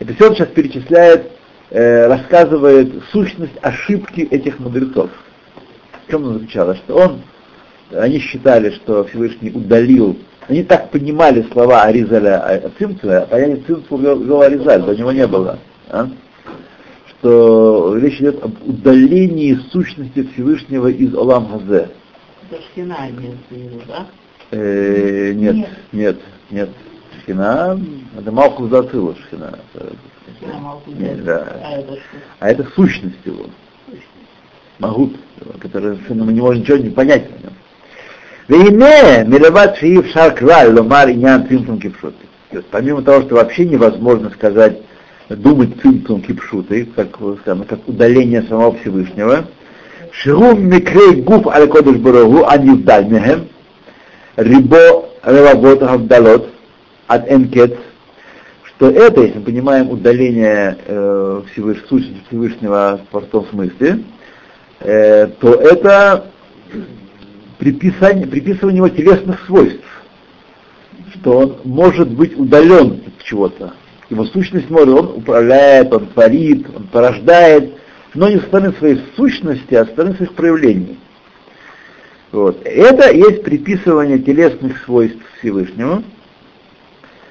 [0.00, 1.30] Это все он сейчас перечисляет,
[1.70, 5.10] э, рассказывает сущность ошибки этих мудрецов.
[6.08, 6.78] В чем она заключалась?
[6.78, 7.20] Что он,
[7.92, 14.18] они считали, что Всевышний удалил, они так понимали слова Аризаля Цимцева, а понятие Цимцева вел,
[14.18, 15.60] вел Аризаль, до него не было.
[15.90, 16.08] А?
[17.06, 21.90] Что речь идет об удалении сущности Всевышнего из Олам Хазе.
[22.50, 24.06] Это шхина имеется в виду, да?
[24.50, 26.18] Э, нет, нет,
[26.50, 26.70] нет.
[27.22, 27.78] Шхина,
[28.18, 29.58] это Малхус Дацилу Шхина.
[30.38, 31.24] Шхина Малхус Нет, Дацилу.
[31.24, 31.60] да.
[31.64, 32.16] А это что?
[32.40, 33.46] А это сущность его.
[34.78, 35.16] Магут,
[35.60, 37.52] который совершенно мы не можем ничего не понять о нем.
[38.48, 42.26] Вейне, милеват шиив шаркраль, ломар иньян цимцум кипшуты.
[42.50, 44.80] И вот Помимо того, что вообще невозможно сказать,
[45.36, 49.46] думать цимцум кипшуты, как, скажем, как удаление самого Всевышнего,
[50.12, 53.48] Шигум микрей гуф аль кодыш барагу ан юдаль мехем,
[54.36, 56.48] рибо ревагот авдалот
[57.06, 57.78] от энкет,
[58.64, 64.02] что это, если мы понимаем удаление э, Всевыш, сущности Всевышнего в простом смысле,
[64.80, 66.26] э, то это
[67.58, 69.84] приписание, приписывание его телесных свойств,
[71.14, 73.74] что он может быть удален от чего-то.
[74.10, 77.74] Его сущность может, он управляет, он творит, он порождает,
[78.12, 80.98] но не со стороны своей сущности, а со стороны своих проявлений.
[82.32, 82.60] Вот.
[82.64, 86.02] Это есть приписывание телесных свойств Всевышнему,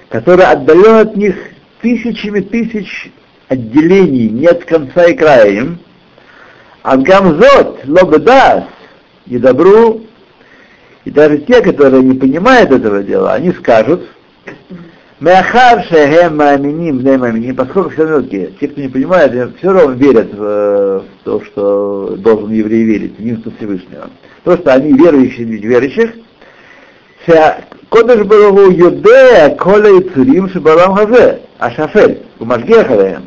[0.07, 1.36] которое отдален от них
[1.82, 3.11] тысячами тысяч
[3.49, 5.80] отделений, нет конца и края им.
[6.82, 8.63] А гамзот, лобедас,
[9.25, 10.05] и добру,
[11.03, 14.07] и даже те, которые не понимают этого дела, они скажут,
[15.20, 20.34] Мяхар шехем мааминим, бней мааминим, поскольку все равно те, кто не понимает, все равно верят
[20.34, 24.09] в, то, что должен еврей верить, в единство Всевышнего.
[24.45, 26.13] То, что они верующие среди верующих,
[27.89, 33.24] Кодыш Барагу Юдея Коля и Цурим Шибарам Хазе, Ашафель, Умашгехараем.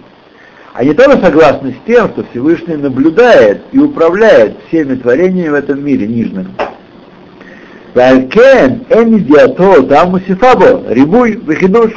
[0.72, 6.06] Они тоже согласны с тем, что Всевышний наблюдает и управляет всеми творениями в этом мире
[6.06, 6.48] нижним.
[7.94, 11.92] Валькен эн идиато там мусифабо, рибуй, выхидуш.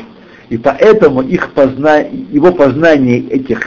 [0.50, 2.00] И поэтому их позна...
[2.00, 3.60] его познание этих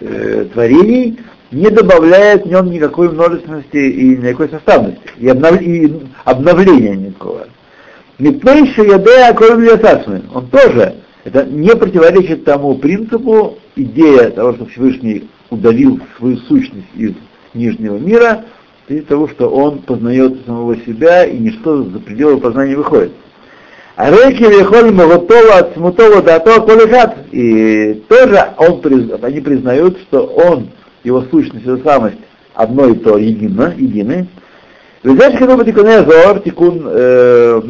[0.00, 1.18] э, творений
[1.50, 5.60] не добавляет в нем никакой множественности и никакой составности, и, обнов...
[5.60, 7.48] и обновления никакого.
[8.18, 9.66] Мипнейший ядея акоем
[10.34, 17.14] Он тоже, это не противоречит тому принципу, идея того, что Всевышний удалил свою сущность из
[17.54, 18.44] нижнего мира,
[18.94, 23.12] из того, что он познает самого себя, и ничто за пределы познания выходит.
[23.96, 27.16] А реки вихоль готова от смутова до того колихат.
[27.32, 28.80] И тоже он,
[29.22, 30.70] они признают, что он,
[31.04, 32.16] его сущность, его самость,
[32.54, 34.28] одно и то едино, единый.
[35.02, 36.82] Везеш кеду тикуне зор, тикун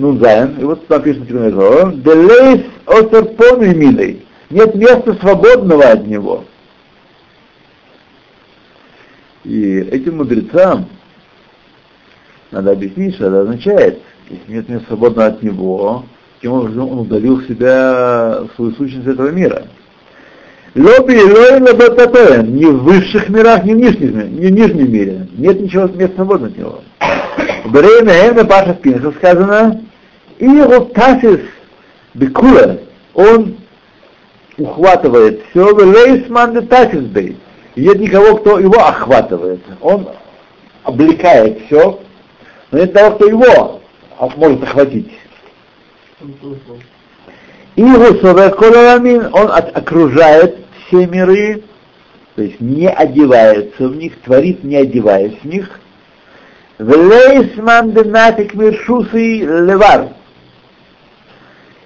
[0.01, 4.25] нунзайн, и вот написано тикуне зор, делейс осер пону милей.
[4.51, 6.45] Нет места свободного от него.
[9.45, 10.87] И этим мудрецам
[12.51, 14.01] надо объяснить, что это означает.
[14.29, 16.05] Если нет места свободного от него,
[16.43, 19.65] тем образом он удалил себя, свою сущность этого мира.
[20.75, 25.27] Лоби и лой ни в высших мирах, ни в нижнем, ни в нижнем мире.
[25.37, 26.81] Нет ничего места свободного от него.
[27.65, 29.83] В Берейна на Паша Спинса сказано,
[30.39, 31.41] и Ротасис
[32.15, 32.79] Бекула,
[33.15, 33.57] он
[34.59, 37.37] ухватывает все, Лейсман де Тасис Бей.
[37.77, 39.61] Нет никого, кто его охватывает.
[39.81, 40.09] Он
[40.85, 42.01] облекает все,
[42.71, 43.81] но нет того, кто его
[44.37, 45.11] может охватить.
[47.77, 51.63] И Колорамин, он окружает все миры,
[52.35, 55.81] то есть не одевается в них, творит, не одеваясь в них.
[56.79, 60.09] Влейсман денафик миршусы левар.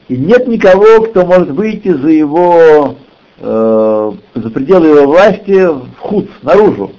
[0.09, 2.97] И нет никого, кто может выйти за его
[3.39, 6.93] э, за пределы его власти в худ, наружу.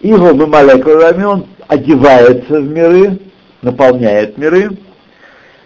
[0.00, 3.18] Его молекулами он одевается в миры,
[3.62, 4.70] наполняет миры.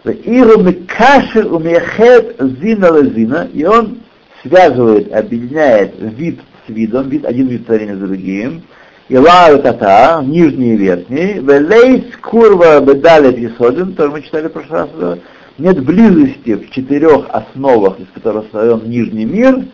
[0.04, 3.98] Каши умехет зина лазина, и он
[4.42, 8.62] связывает, объединяет вид с видом, вид, один вид творения с другим,
[9.08, 14.80] и лава тата, нижний и верхний, велейс курва бедалет исодин, тоже мы читали в прошлый
[14.80, 15.18] раз,
[15.58, 19.64] нет близости в четырех основах, из которых создан нижний мир,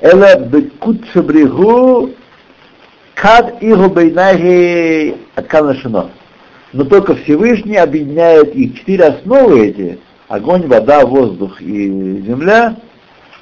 [0.00, 2.10] эла бекут шабригу
[3.16, 6.10] кад игу бейнахи откалашино.
[6.72, 8.78] Но только Всевышний объединяет их.
[8.78, 9.98] Четыре основы эти,
[10.28, 11.88] огонь, вода, воздух и
[12.20, 12.76] земля,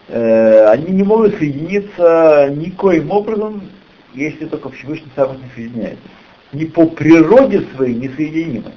[0.08, 3.62] э, они не могут соединиться никоим образом,
[4.14, 5.98] если только Всевышний сам их не соединяет.
[6.52, 8.72] Ни по природе своей не соединимы.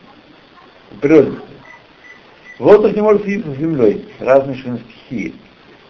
[0.89, 1.41] По природе своей.
[2.57, 5.35] Воздух не может соединиться с землей, разные совершенно стихии.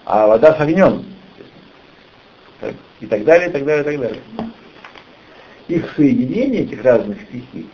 [0.03, 1.05] А вода с огнем.
[2.99, 4.21] И так далее, и так далее, и так далее.
[5.67, 7.67] Их соединение, этих разных стихий,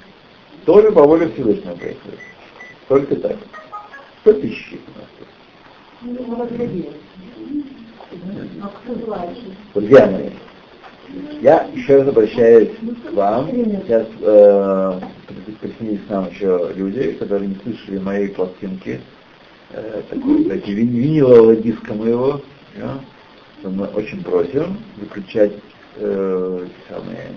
[0.66, 2.20] тоже по воле Всевышнего происходит.
[2.88, 3.38] Только так.
[4.22, 5.08] Кто тысячи у нас
[9.74, 10.30] Друзья мои,
[11.41, 12.70] я еще раз обращаюсь
[13.08, 13.48] к вам.
[13.50, 15.00] Сейчас э,
[15.60, 19.02] присоединились нам еще люди, которые не слышали моей пластинки,
[19.72, 22.41] э, такой, знаете, винилового диска моего.
[22.78, 23.00] Да?
[23.64, 25.54] Мы очень просим выключать
[25.98, 27.28] э, самые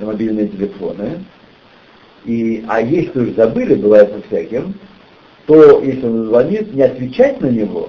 [0.00, 1.24] мобильные телефоны.
[2.24, 4.74] И, а если уж забыли, бывает со всяким,
[5.46, 7.88] то если он звонит, не отвечать на него,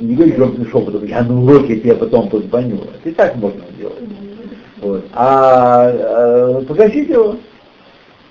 [0.00, 2.82] не говорить громким шепотом, я на уроке тебе потом позвоню.
[3.00, 3.96] Это и так можно сделать.
[4.80, 5.04] Вот.
[5.12, 7.36] А, а погасить его,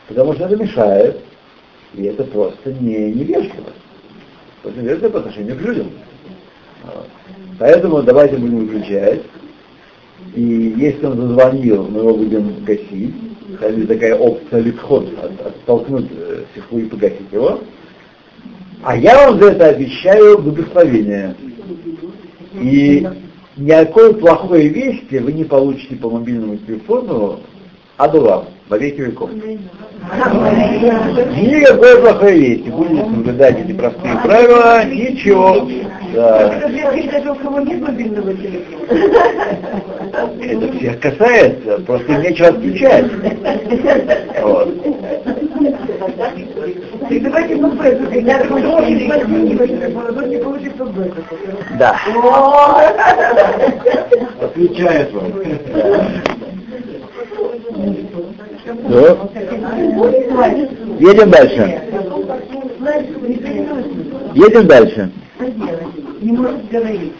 [0.08, 1.20] потому что это мешает,
[1.94, 3.72] и это просто не невежливо.
[4.64, 5.92] Это невежливо по отношению к людям.
[6.84, 7.08] Вот.
[7.60, 9.24] Поэтому давайте будем выключать.
[10.36, 13.16] И если он зазвонил, мы его будем гасить.
[13.54, 15.08] Кстати, такая опция литход,
[15.44, 17.60] оттолкнуть э, сиху и погасить его.
[18.84, 21.36] А я вам за это обещаю благословение.
[22.54, 23.08] И
[23.58, 27.40] никакой плохой вести вы не получите по мобильному телефону
[27.98, 29.32] Адулам, во веки веков.
[31.36, 32.70] Никакой плохой вести.
[32.70, 35.68] Будете соблюдать эти простые правила, ничего.
[36.14, 36.70] Да.
[40.14, 43.06] Это всех касается, просто нечего отключать.
[44.42, 44.74] Вот.
[51.78, 51.96] Да.
[54.42, 55.34] Отвечает вам.
[58.90, 59.30] Ну,
[61.00, 61.82] едем дальше.
[64.34, 65.12] Едем дальше.
[66.22, 67.14] Не может говорить.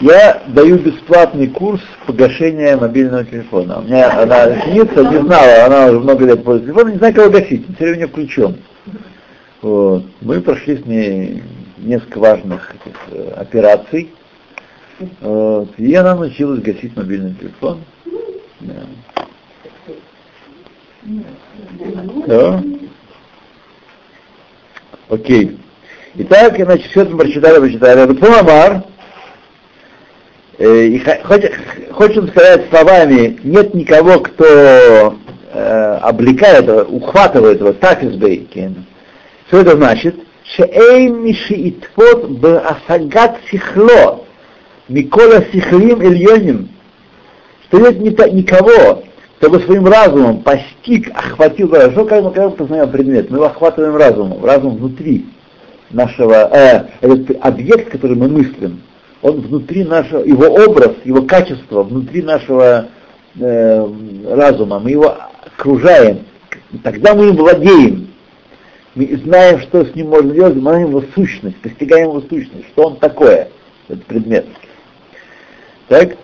[0.00, 3.78] Я даю бесплатный курс погашения мобильного телефона.
[3.78, 7.30] У меня она ученица не знала, она уже много лет пользуется телефоном, не знаю, его
[7.30, 8.56] гасить, все время включен.
[9.62, 10.04] Вот.
[10.20, 11.42] Мы прошли с ней
[11.78, 14.12] несколько важных этих, э, операций.
[15.20, 15.70] Вот.
[15.78, 17.80] И она научилась гасить мобильный телефон.
[18.60, 18.74] Да.
[22.26, 22.62] Да.
[25.08, 25.58] Окей.
[26.16, 28.00] Итак, значит, все это прочитали, прочитали.
[28.40, 28.95] Амар, Э,
[30.58, 31.02] и
[31.92, 35.14] хочет, сказать словами, нет никого, кто
[35.52, 38.86] э, облекает, ухватывает его, так избейкин.
[39.48, 40.16] Что это значит?
[40.44, 44.24] Шеэйн мишиитвот б'асагат сихло,
[44.88, 46.70] микола сихлим ильоним.
[47.68, 49.02] Что нет никого,
[49.38, 53.46] кто бы своим разумом постиг, охватил, что как мы, когда мы познаем предмет, мы его
[53.46, 55.26] охватываем разумом, разум внутри
[55.90, 58.80] нашего, э, этот объект, который мы мыслим,
[59.26, 62.88] он внутри нашего, его образ, его качество внутри нашего
[63.34, 63.88] э,
[64.30, 66.20] разума, мы его окружаем,
[66.84, 68.06] тогда мы им владеем.
[68.94, 72.84] Мы знаем, что с ним можно делать, мы знаем его сущность, постигаем его сущность, что
[72.84, 73.48] он такое,
[73.88, 74.46] этот предмет.
[75.88, 76.16] Так?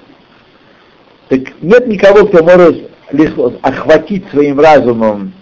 [1.28, 5.32] Так нет никого, кто может легко охватить своим разумом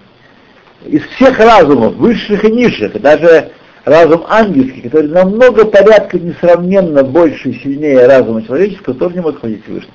[0.86, 3.52] из всех разумов, высших и низших, даже
[3.84, 9.62] разум ангельский, который намного порядка несравненно больше и сильнее разума человеческого, тоже не может ходить
[9.64, 9.94] Всевышнего.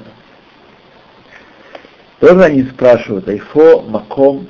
[2.20, 4.48] Тоже они спрашивают, Айфо, Маком,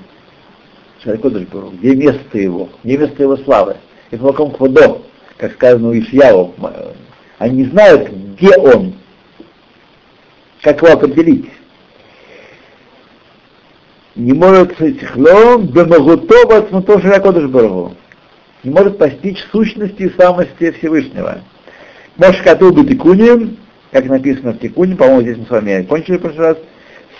[1.04, 3.78] где место его, где место его славы.
[4.12, 5.02] И Маком Квадо,
[5.38, 6.54] как сказано у Ишьяву.
[7.38, 8.94] Они знают, где он,
[10.62, 11.50] как его определить.
[14.16, 17.96] Не может сихлом, бемагутова, смутоши Акодыш Барагу
[18.66, 21.42] не может постичь сущности и самости Всевышнего.
[22.18, 23.58] Мошкату Бетикуним,
[23.92, 26.58] как написано в Тикуне, по-моему, здесь мы с вами кончили в прошлый раз.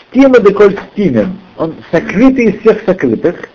[0.10, 3.50] Стима деколь стимен, он сокрытый из всех сокрытых.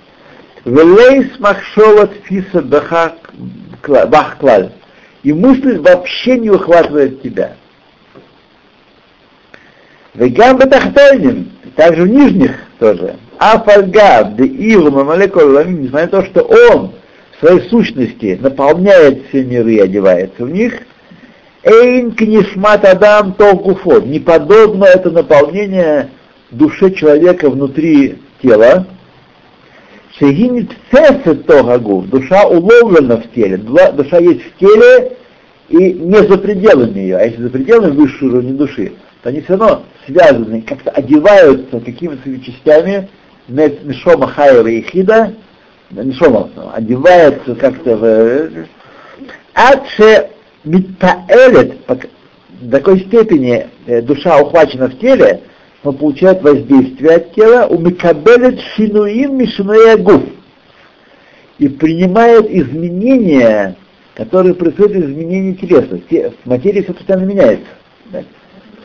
[0.64, 2.62] Велейс махшоват фиса
[3.82, 4.72] бахклаль.
[5.22, 7.56] И мысль вообще не ухватывает тебя.
[10.14, 13.16] Вегам бетахтойним, также в нижних тоже.
[13.38, 16.92] Афальгаб, де иву, мамалекол, несмотря на то, что он
[17.40, 20.74] своей сущности наполняет все миры и одевается в них,
[21.62, 24.06] Эйн книшмат адам толкуфот.
[24.06, 26.10] Не это наполнение
[26.50, 28.86] душе человека внутри тела.
[30.18, 32.02] Шегинит цесет тогагу.
[32.02, 33.56] Душа уловлена в теле.
[33.58, 35.16] Душа есть в теле
[35.68, 37.16] и не за пределами ее.
[37.16, 42.22] А если за пределами высшего уровня души, то они все равно связаны, как-то одеваются какими-то
[42.40, 43.08] частями
[43.48, 45.34] Нишома Хайра и Хида,
[45.90, 48.66] Нишома одеваются как-то в...
[49.54, 50.30] Адше
[50.64, 51.78] Митпаэлет,
[52.60, 55.40] до такой степени э, душа ухвачена в теле,
[55.82, 60.22] он получает воздействие от тела, у Микабелет Шинуим Мишинуя Гуф,
[61.58, 63.76] и принимает изменения,
[64.14, 66.00] которые происходят из изменений телеса.
[66.44, 67.66] Материя все постоянно меняется.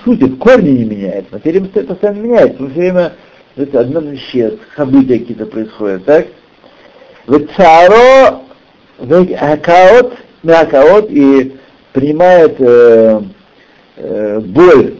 [0.03, 2.56] Суть в корне не меняется, материя постоянно меняется.
[2.70, 3.14] Все время
[3.56, 6.28] это одно исчез, события какие-то происходят, так?
[7.28, 8.43] В царо,
[8.99, 9.28] в
[10.43, 11.55] мякаот, и
[11.93, 13.21] принимает э,
[13.97, 14.95] э, боль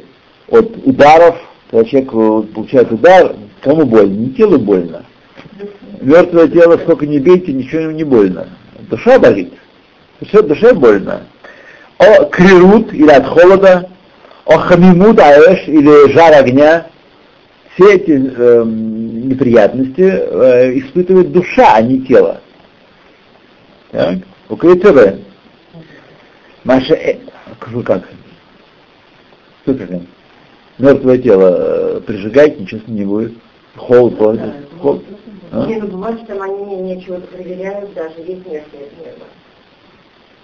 [0.49, 1.36] от ударов,
[1.69, 4.13] когда человек получает удар, кому больно?
[4.13, 5.05] Не телу больно.
[6.01, 8.47] Мертвое тело, сколько не бейте, ничего ему не больно.
[8.89, 9.53] Душа болит.
[10.19, 11.23] Душе, душе больно.
[11.97, 13.89] О крирут или от холода,
[14.45, 16.88] о хамимут аэш или жар огня.
[17.76, 22.39] Все эти э, неприятности э, испытывает душа, а не тело.
[23.91, 24.19] Так?
[24.47, 25.19] У КТВ.
[26.63, 27.17] Маша, э,
[27.59, 27.84] как?
[29.65, 29.80] Как?
[30.78, 33.34] Мертвое тело э, прижигать, ничего с ним не будет.
[33.76, 34.39] Холод, холод.
[34.80, 35.03] Холод.
[35.51, 35.65] А?
[35.65, 39.26] Не забывать, что они ничего проверяют, даже есть мертвые нервы.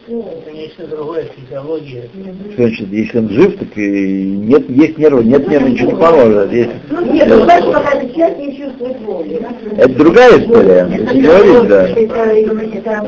[0.08, 2.10] Ну, конечно, другая физиология.
[2.56, 6.52] Значит, если он жив, так и нет, есть нервы, нет нервы, ничего не поможет.
[6.52, 9.42] Есть, ну, нет, ну, знаешь, пока человек не чувствует боли.
[9.78, 10.90] Это другая история.
[10.92, 11.88] Это, да.
[11.90, 12.16] это,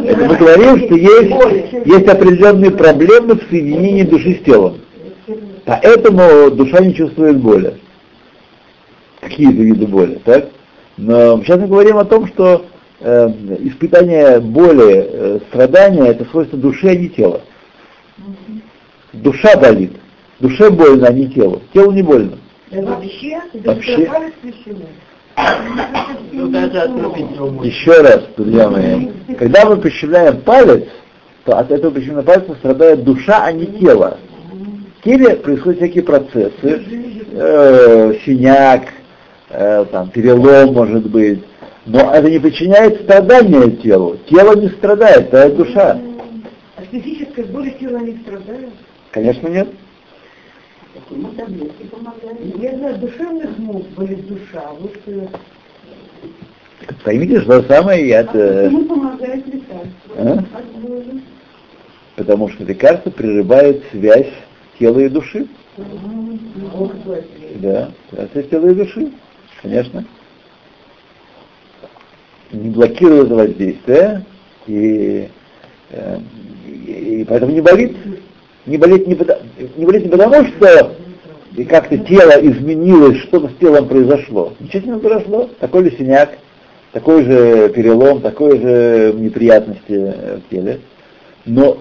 [0.03, 4.77] это мы говорим, что есть, есть определенные проблемы в соединении души с телом.
[5.65, 7.75] Поэтому душа не чувствует боли.
[9.19, 10.49] Какие-то виды боли, так?
[10.97, 12.65] Но сейчас мы говорим о том, что
[12.99, 13.29] э,
[13.59, 17.41] испытание боли, э, страдания это свойство души, а не тела.
[19.13, 19.93] Душа болит.
[20.39, 21.61] Душе больно, а не телу.
[21.73, 22.37] Телу не больно.
[22.71, 23.41] Вообще?
[23.63, 24.09] Вообще.
[27.63, 30.85] Еще раз, друзья мои, когда мы прищемляем палец,
[31.45, 34.17] то от этого прищемленного пальца страдает душа, а не тело.
[34.99, 36.53] В теле происходят всякие процессы,
[37.31, 38.83] э, синяк,
[39.49, 41.43] э, там, перелом может быть,
[41.86, 44.17] но это не причиняет страдания телу.
[44.29, 45.99] Тело не страдает, это душа.
[46.77, 48.69] А физической боли тело не страдает?
[49.11, 49.67] Конечно, нет.
[52.59, 54.63] Я знаю, душевных мук болит душа.
[54.79, 55.27] Вот, э,
[57.03, 58.21] Поймите, что самое я...
[58.21, 59.91] А почему помогает лекарство?
[60.17, 60.43] А?
[62.15, 64.31] Потому что лекарство прерывает связь
[64.79, 65.47] тела и души.
[67.55, 67.91] Да,
[68.31, 69.11] связь тела и души,
[69.61, 70.05] конечно
[72.54, 74.26] не блокирует воздействие,
[74.68, 75.30] и,
[75.89, 76.18] э,
[76.88, 77.97] и, поэтому не болит.
[78.66, 79.41] Не болит не, потому,
[79.76, 80.95] не болит не потому, что
[81.56, 84.54] и как-то тело изменилось, что-то с телом произошло.
[84.60, 85.49] Ничего не произошло.
[85.60, 86.38] Такой же синяк,
[86.93, 90.14] такой же перелом, такой же неприятности
[90.47, 90.80] в теле.
[91.45, 91.78] Но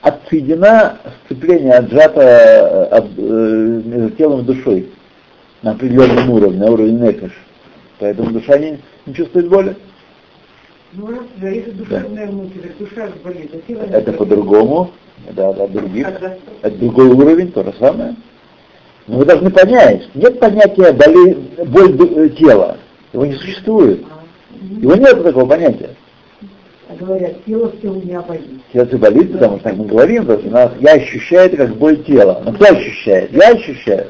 [0.00, 4.88] отсоедина сцепление, отжато от, э, между телом и душой
[5.62, 7.32] на определенном уровне, на уровне нефиш.
[7.98, 9.76] Поэтому душа не, не чувствует боли.
[10.96, 14.90] Ну, да, если душевная муки, душа болит, а тело Это по-другому,
[15.32, 16.06] да, от других.
[16.62, 18.14] Это другой уровень, то же самое.
[19.08, 21.36] Но вы должны понять, нет понятия боли,
[21.66, 22.78] боль э, тела.
[23.12, 24.04] Его не существует.
[24.60, 25.90] Его нет такого понятия.
[26.88, 28.62] А говорят, тело все у меня болит.
[28.72, 31.76] Тело все болит, потому что так мы говорим, потому что нас, я ощущаю это как
[31.76, 32.40] боль тела.
[32.44, 33.32] Но кто ощущает?
[33.32, 34.06] Я ощущаю.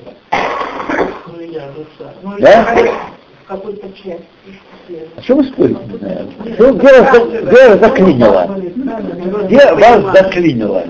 [2.23, 3.14] Ну, да?
[3.45, 4.25] В какой-то части.
[5.17, 5.81] О чем вы спорите?
[5.85, 8.59] Где, где, вас, где вас заклинило?
[9.45, 10.83] Где вас заклинило?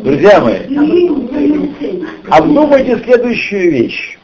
[0.00, 0.60] Друзья мои,
[2.30, 4.18] обдумайте следующую вещь.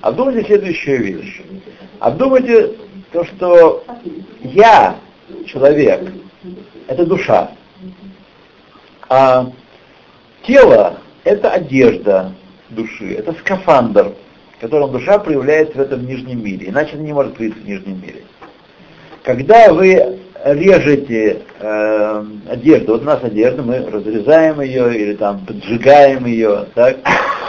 [0.00, 1.42] Обдумайте следующую вещь.
[1.98, 2.70] Обдумайте
[3.12, 3.84] то, что
[4.40, 4.96] я,
[5.46, 6.10] человек,
[6.86, 7.50] это душа.
[9.10, 9.46] А
[10.46, 12.32] тело— это одежда
[12.70, 14.14] души, это скафандр,
[14.60, 18.22] которым душа проявляется в этом нижнем мире, иначе она не может проявиться в нижнем мире.
[19.22, 26.26] Когда вы режете э, одежду, вот у нас одежда, мы разрезаем ее или там поджигаем
[26.26, 26.98] ее, так,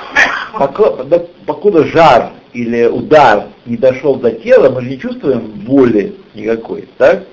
[0.57, 6.87] покуда, покуда жар или удар не дошел до тела, мы же не чувствуем боли никакой,
[6.97, 7.23] так?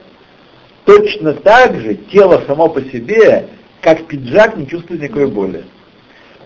[0.85, 3.47] Точно так же тело само по себе,
[3.81, 5.65] как пиджак, не чувствует никакой боли.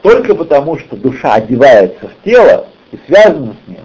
[0.02, 3.80] Только потому, что душа одевается в тело и связана с ним,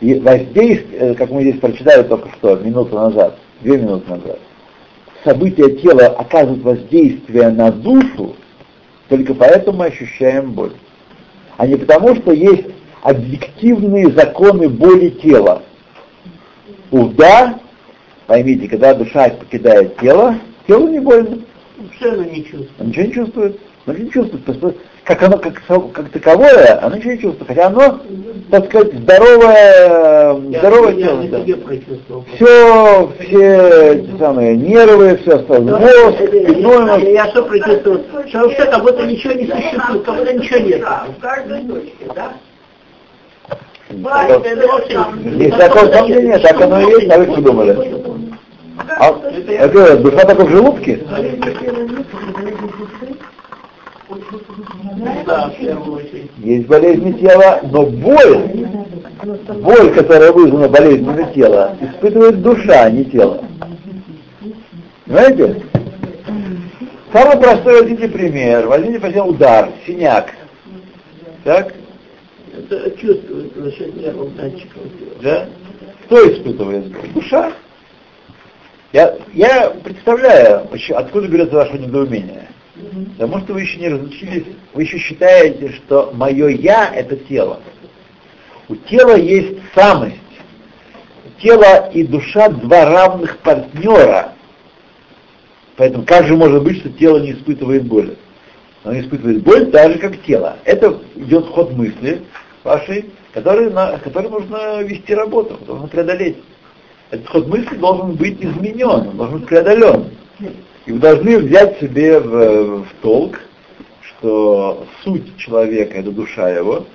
[0.00, 4.38] и воздействие, как мы здесь прочитали только что, минуту назад, две минуты назад,
[5.24, 8.34] события тела оказывают воздействие на душу,
[9.08, 10.72] только поэтому мы ощущаем боль.
[11.56, 12.66] А не потому, что есть
[13.02, 15.62] объективные законы боли тела.
[16.90, 17.58] Уда,
[18.26, 20.36] поймите, когда душа покидает тело,
[20.66, 21.38] тело не больно.
[21.78, 22.70] Вообще она не чувствует.
[22.78, 23.60] Она ничего не чувствует.
[23.86, 24.76] Она не чувствует.
[25.08, 25.54] Как оно как,
[25.94, 27.48] как таковое, оно ничего не чувствует.
[27.48, 27.98] Хотя оно,
[28.50, 31.22] так сказать, здоровое, Я, здоровое я тело.
[31.22, 32.24] на да.
[32.36, 38.04] Все, все эти самые нервы, все остальное, мозг, Это- спиной, я, я что прочувствовал?
[38.28, 40.82] Что вообще как будто ничего не существует, как будто ничего нет.
[40.82, 42.32] В каждой точке, да?
[43.88, 45.00] Это вообще
[45.38, 47.94] Есть такое сомнение, так оно и есть, а вы что думали?
[49.00, 51.00] А, это душа только в желудке?
[55.26, 55.52] Да.
[56.38, 58.66] Есть болезни тела, но боль,
[59.60, 63.44] боль, которая вызвана болезнями тела, испытывает душа, а не тело.
[65.04, 65.62] Понимаете?
[67.12, 68.66] Самый простой возьмите пример.
[68.66, 70.34] Возьмите, возьмем удар, синяк.
[71.44, 71.74] Так?
[72.70, 74.82] Это счет нервных датчиков.
[75.22, 75.46] Да?
[76.04, 77.12] Кто испытывает?
[77.12, 77.52] Душа.
[78.92, 82.48] Я, я представляю, почему- откуда берется ваше недоумение.
[83.16, 87.60] Потому что вы еще не разучились, вы еще считаете, что мое я это тело.
[88.68, 90.16] У тела есть самость.
[91.42, 94.32] Тело и душа два равных партнера.
[95.76, 98.16] Поэтому как же может быть, что тело не испытывает боли?
[98.84, 100.56] Оно испытывает боль так же, как тело.
[100.64, 102.22] Это идет ход мысли
[102.64, 106.36] вашей, который, на, который нужно вести работу, нужно преодолеть.
[107.10, 110.06] Этот ход мысли должен быть изменен, должен быть преодолен.
[110.88, 113.38] И вы должны взять себе в, в толк,
[114.00, 116.86] что суть человека это душа его,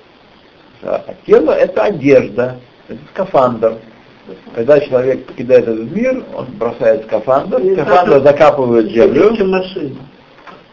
[0.82, 2.56] а тело это одежда,
[2.88, 3.76] это скафандр.
[4.56, 9.30] Когда человек покидает этот мир, он бросает скафандр, И скафандр так- закапывает землю,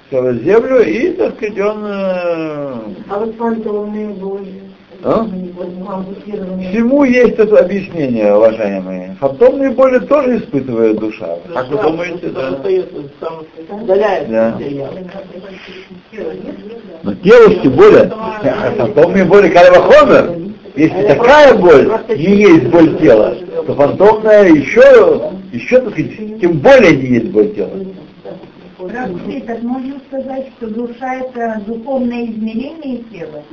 [0.09, 1.85] в землю, и, так сказать, он...
[1.85, 2.73] э,
[3.07, 4.63] А вот фантомные боли,
[5.03, 5.25] а?
[6.69, 9.15] Всему есть это объяснение, уважаемые.
[9.19, 11.37] Фантомные боли тоже испытывает душа.
[11.53, 12.59] Как вы думаете, да?
[14.27, 14.59] Да.
[17.03, 23.35] Но тело тем более, а фантомные боли Кальвахомер, если такая боль не есть боль тела,
[23.65, 27.71] то фантомная еще, еще, так сказать, тем более не есть боль тела.
[29.47, 33.43] Так можно сказать, что душа это духовное измерение тела?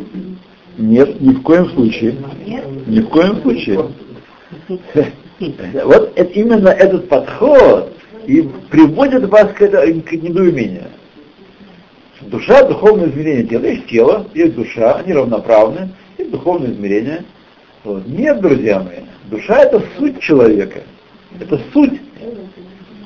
[0.79, 2.16] Нет, ни в коем случае.
[2.47, 2.64] Нет?
[2.87, 3.87] Ни в коем случае.
[5.85, 7.93] Вот это, именно этот подход
[8.26, 10.87] и приводит вас к, это, к недоумению.
[12.22, 13.64] Душа, духовное измерение тела.
[13.66, 17.24] Есть тело, есть душа, они равноправны, есть духовное измерение.
[17.85, 18.05] Вот.
[18.09, 20.81] Нет, друзья мои, душа это суть человека.
[21.39, 22.01] Это суть.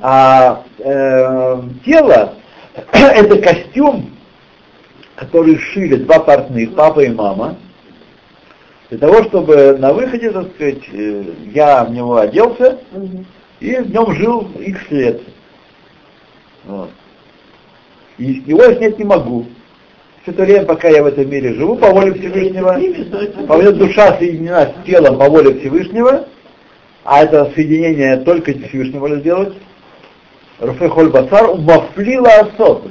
[0.00, 2.34] А э, тело
[2.92, 4.10] это костюм,
[5.16, 7.56] который шили два портных, папа и мама,
[8.90, 12.78] для того, чтобы на выходе, так сказать, э, я в него оделся
[13.58, 15.22] и в нем жил их лет.
[16.64, 16.90] Вот.
[18.18, 19.46] И его я снять не могу.
[20.22, 22.78] Все это время, пока я в этом мире живу, по воле Всевышнего,
[23.46, 26.28] по воле душа соединена с телом по воле Всевышнего,
[27.04, 29.54] а это соединение только Всевышний может сделать.
[30.60, 32.84] Руфе Холь Басар мафлила асот.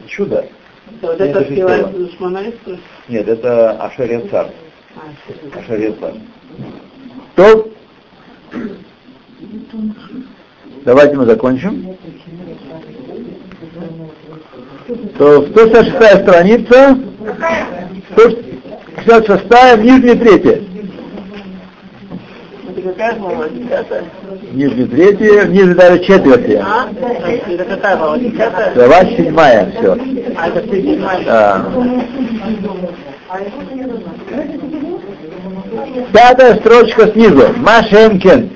[1.02, 1.40] Это.
[1.40, 2.78] Вот Нет, это душманайство.
[3.08, 4.50] Нет, это Ашер Цар.
[5.58, 6.14] Ашер Цар.
[7.36, 7.70] То
[10.86, 11.96] давайте мы закончим.
[15.18, 16.98] То 166 страница,
[19.06, 20.71] 166 нижняя третья.
[22.82, 23.48] Это какая глава?
[23.50, 24.04] Десятая?
[24.54, 26.66] Нижняя третья, ниже даже четвертая.
[26.66, 26.90] А?
[27.28, 28.18] Это какая глава?
[28.18, 28.74] Десятая?
[28.74, 29.98] Глава седьмая, все.
[30.36, 31.24] А это седьмая.
[31.24, 31.66] Да.
[36.12, 37.54] Пятая строчка снизу.
[37.58, 38.50] Машенкин.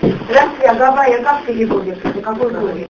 [0.00, 2.08] Здравствуйте, а Гавайя как переводится?
[2.22, 2.78] Какой город?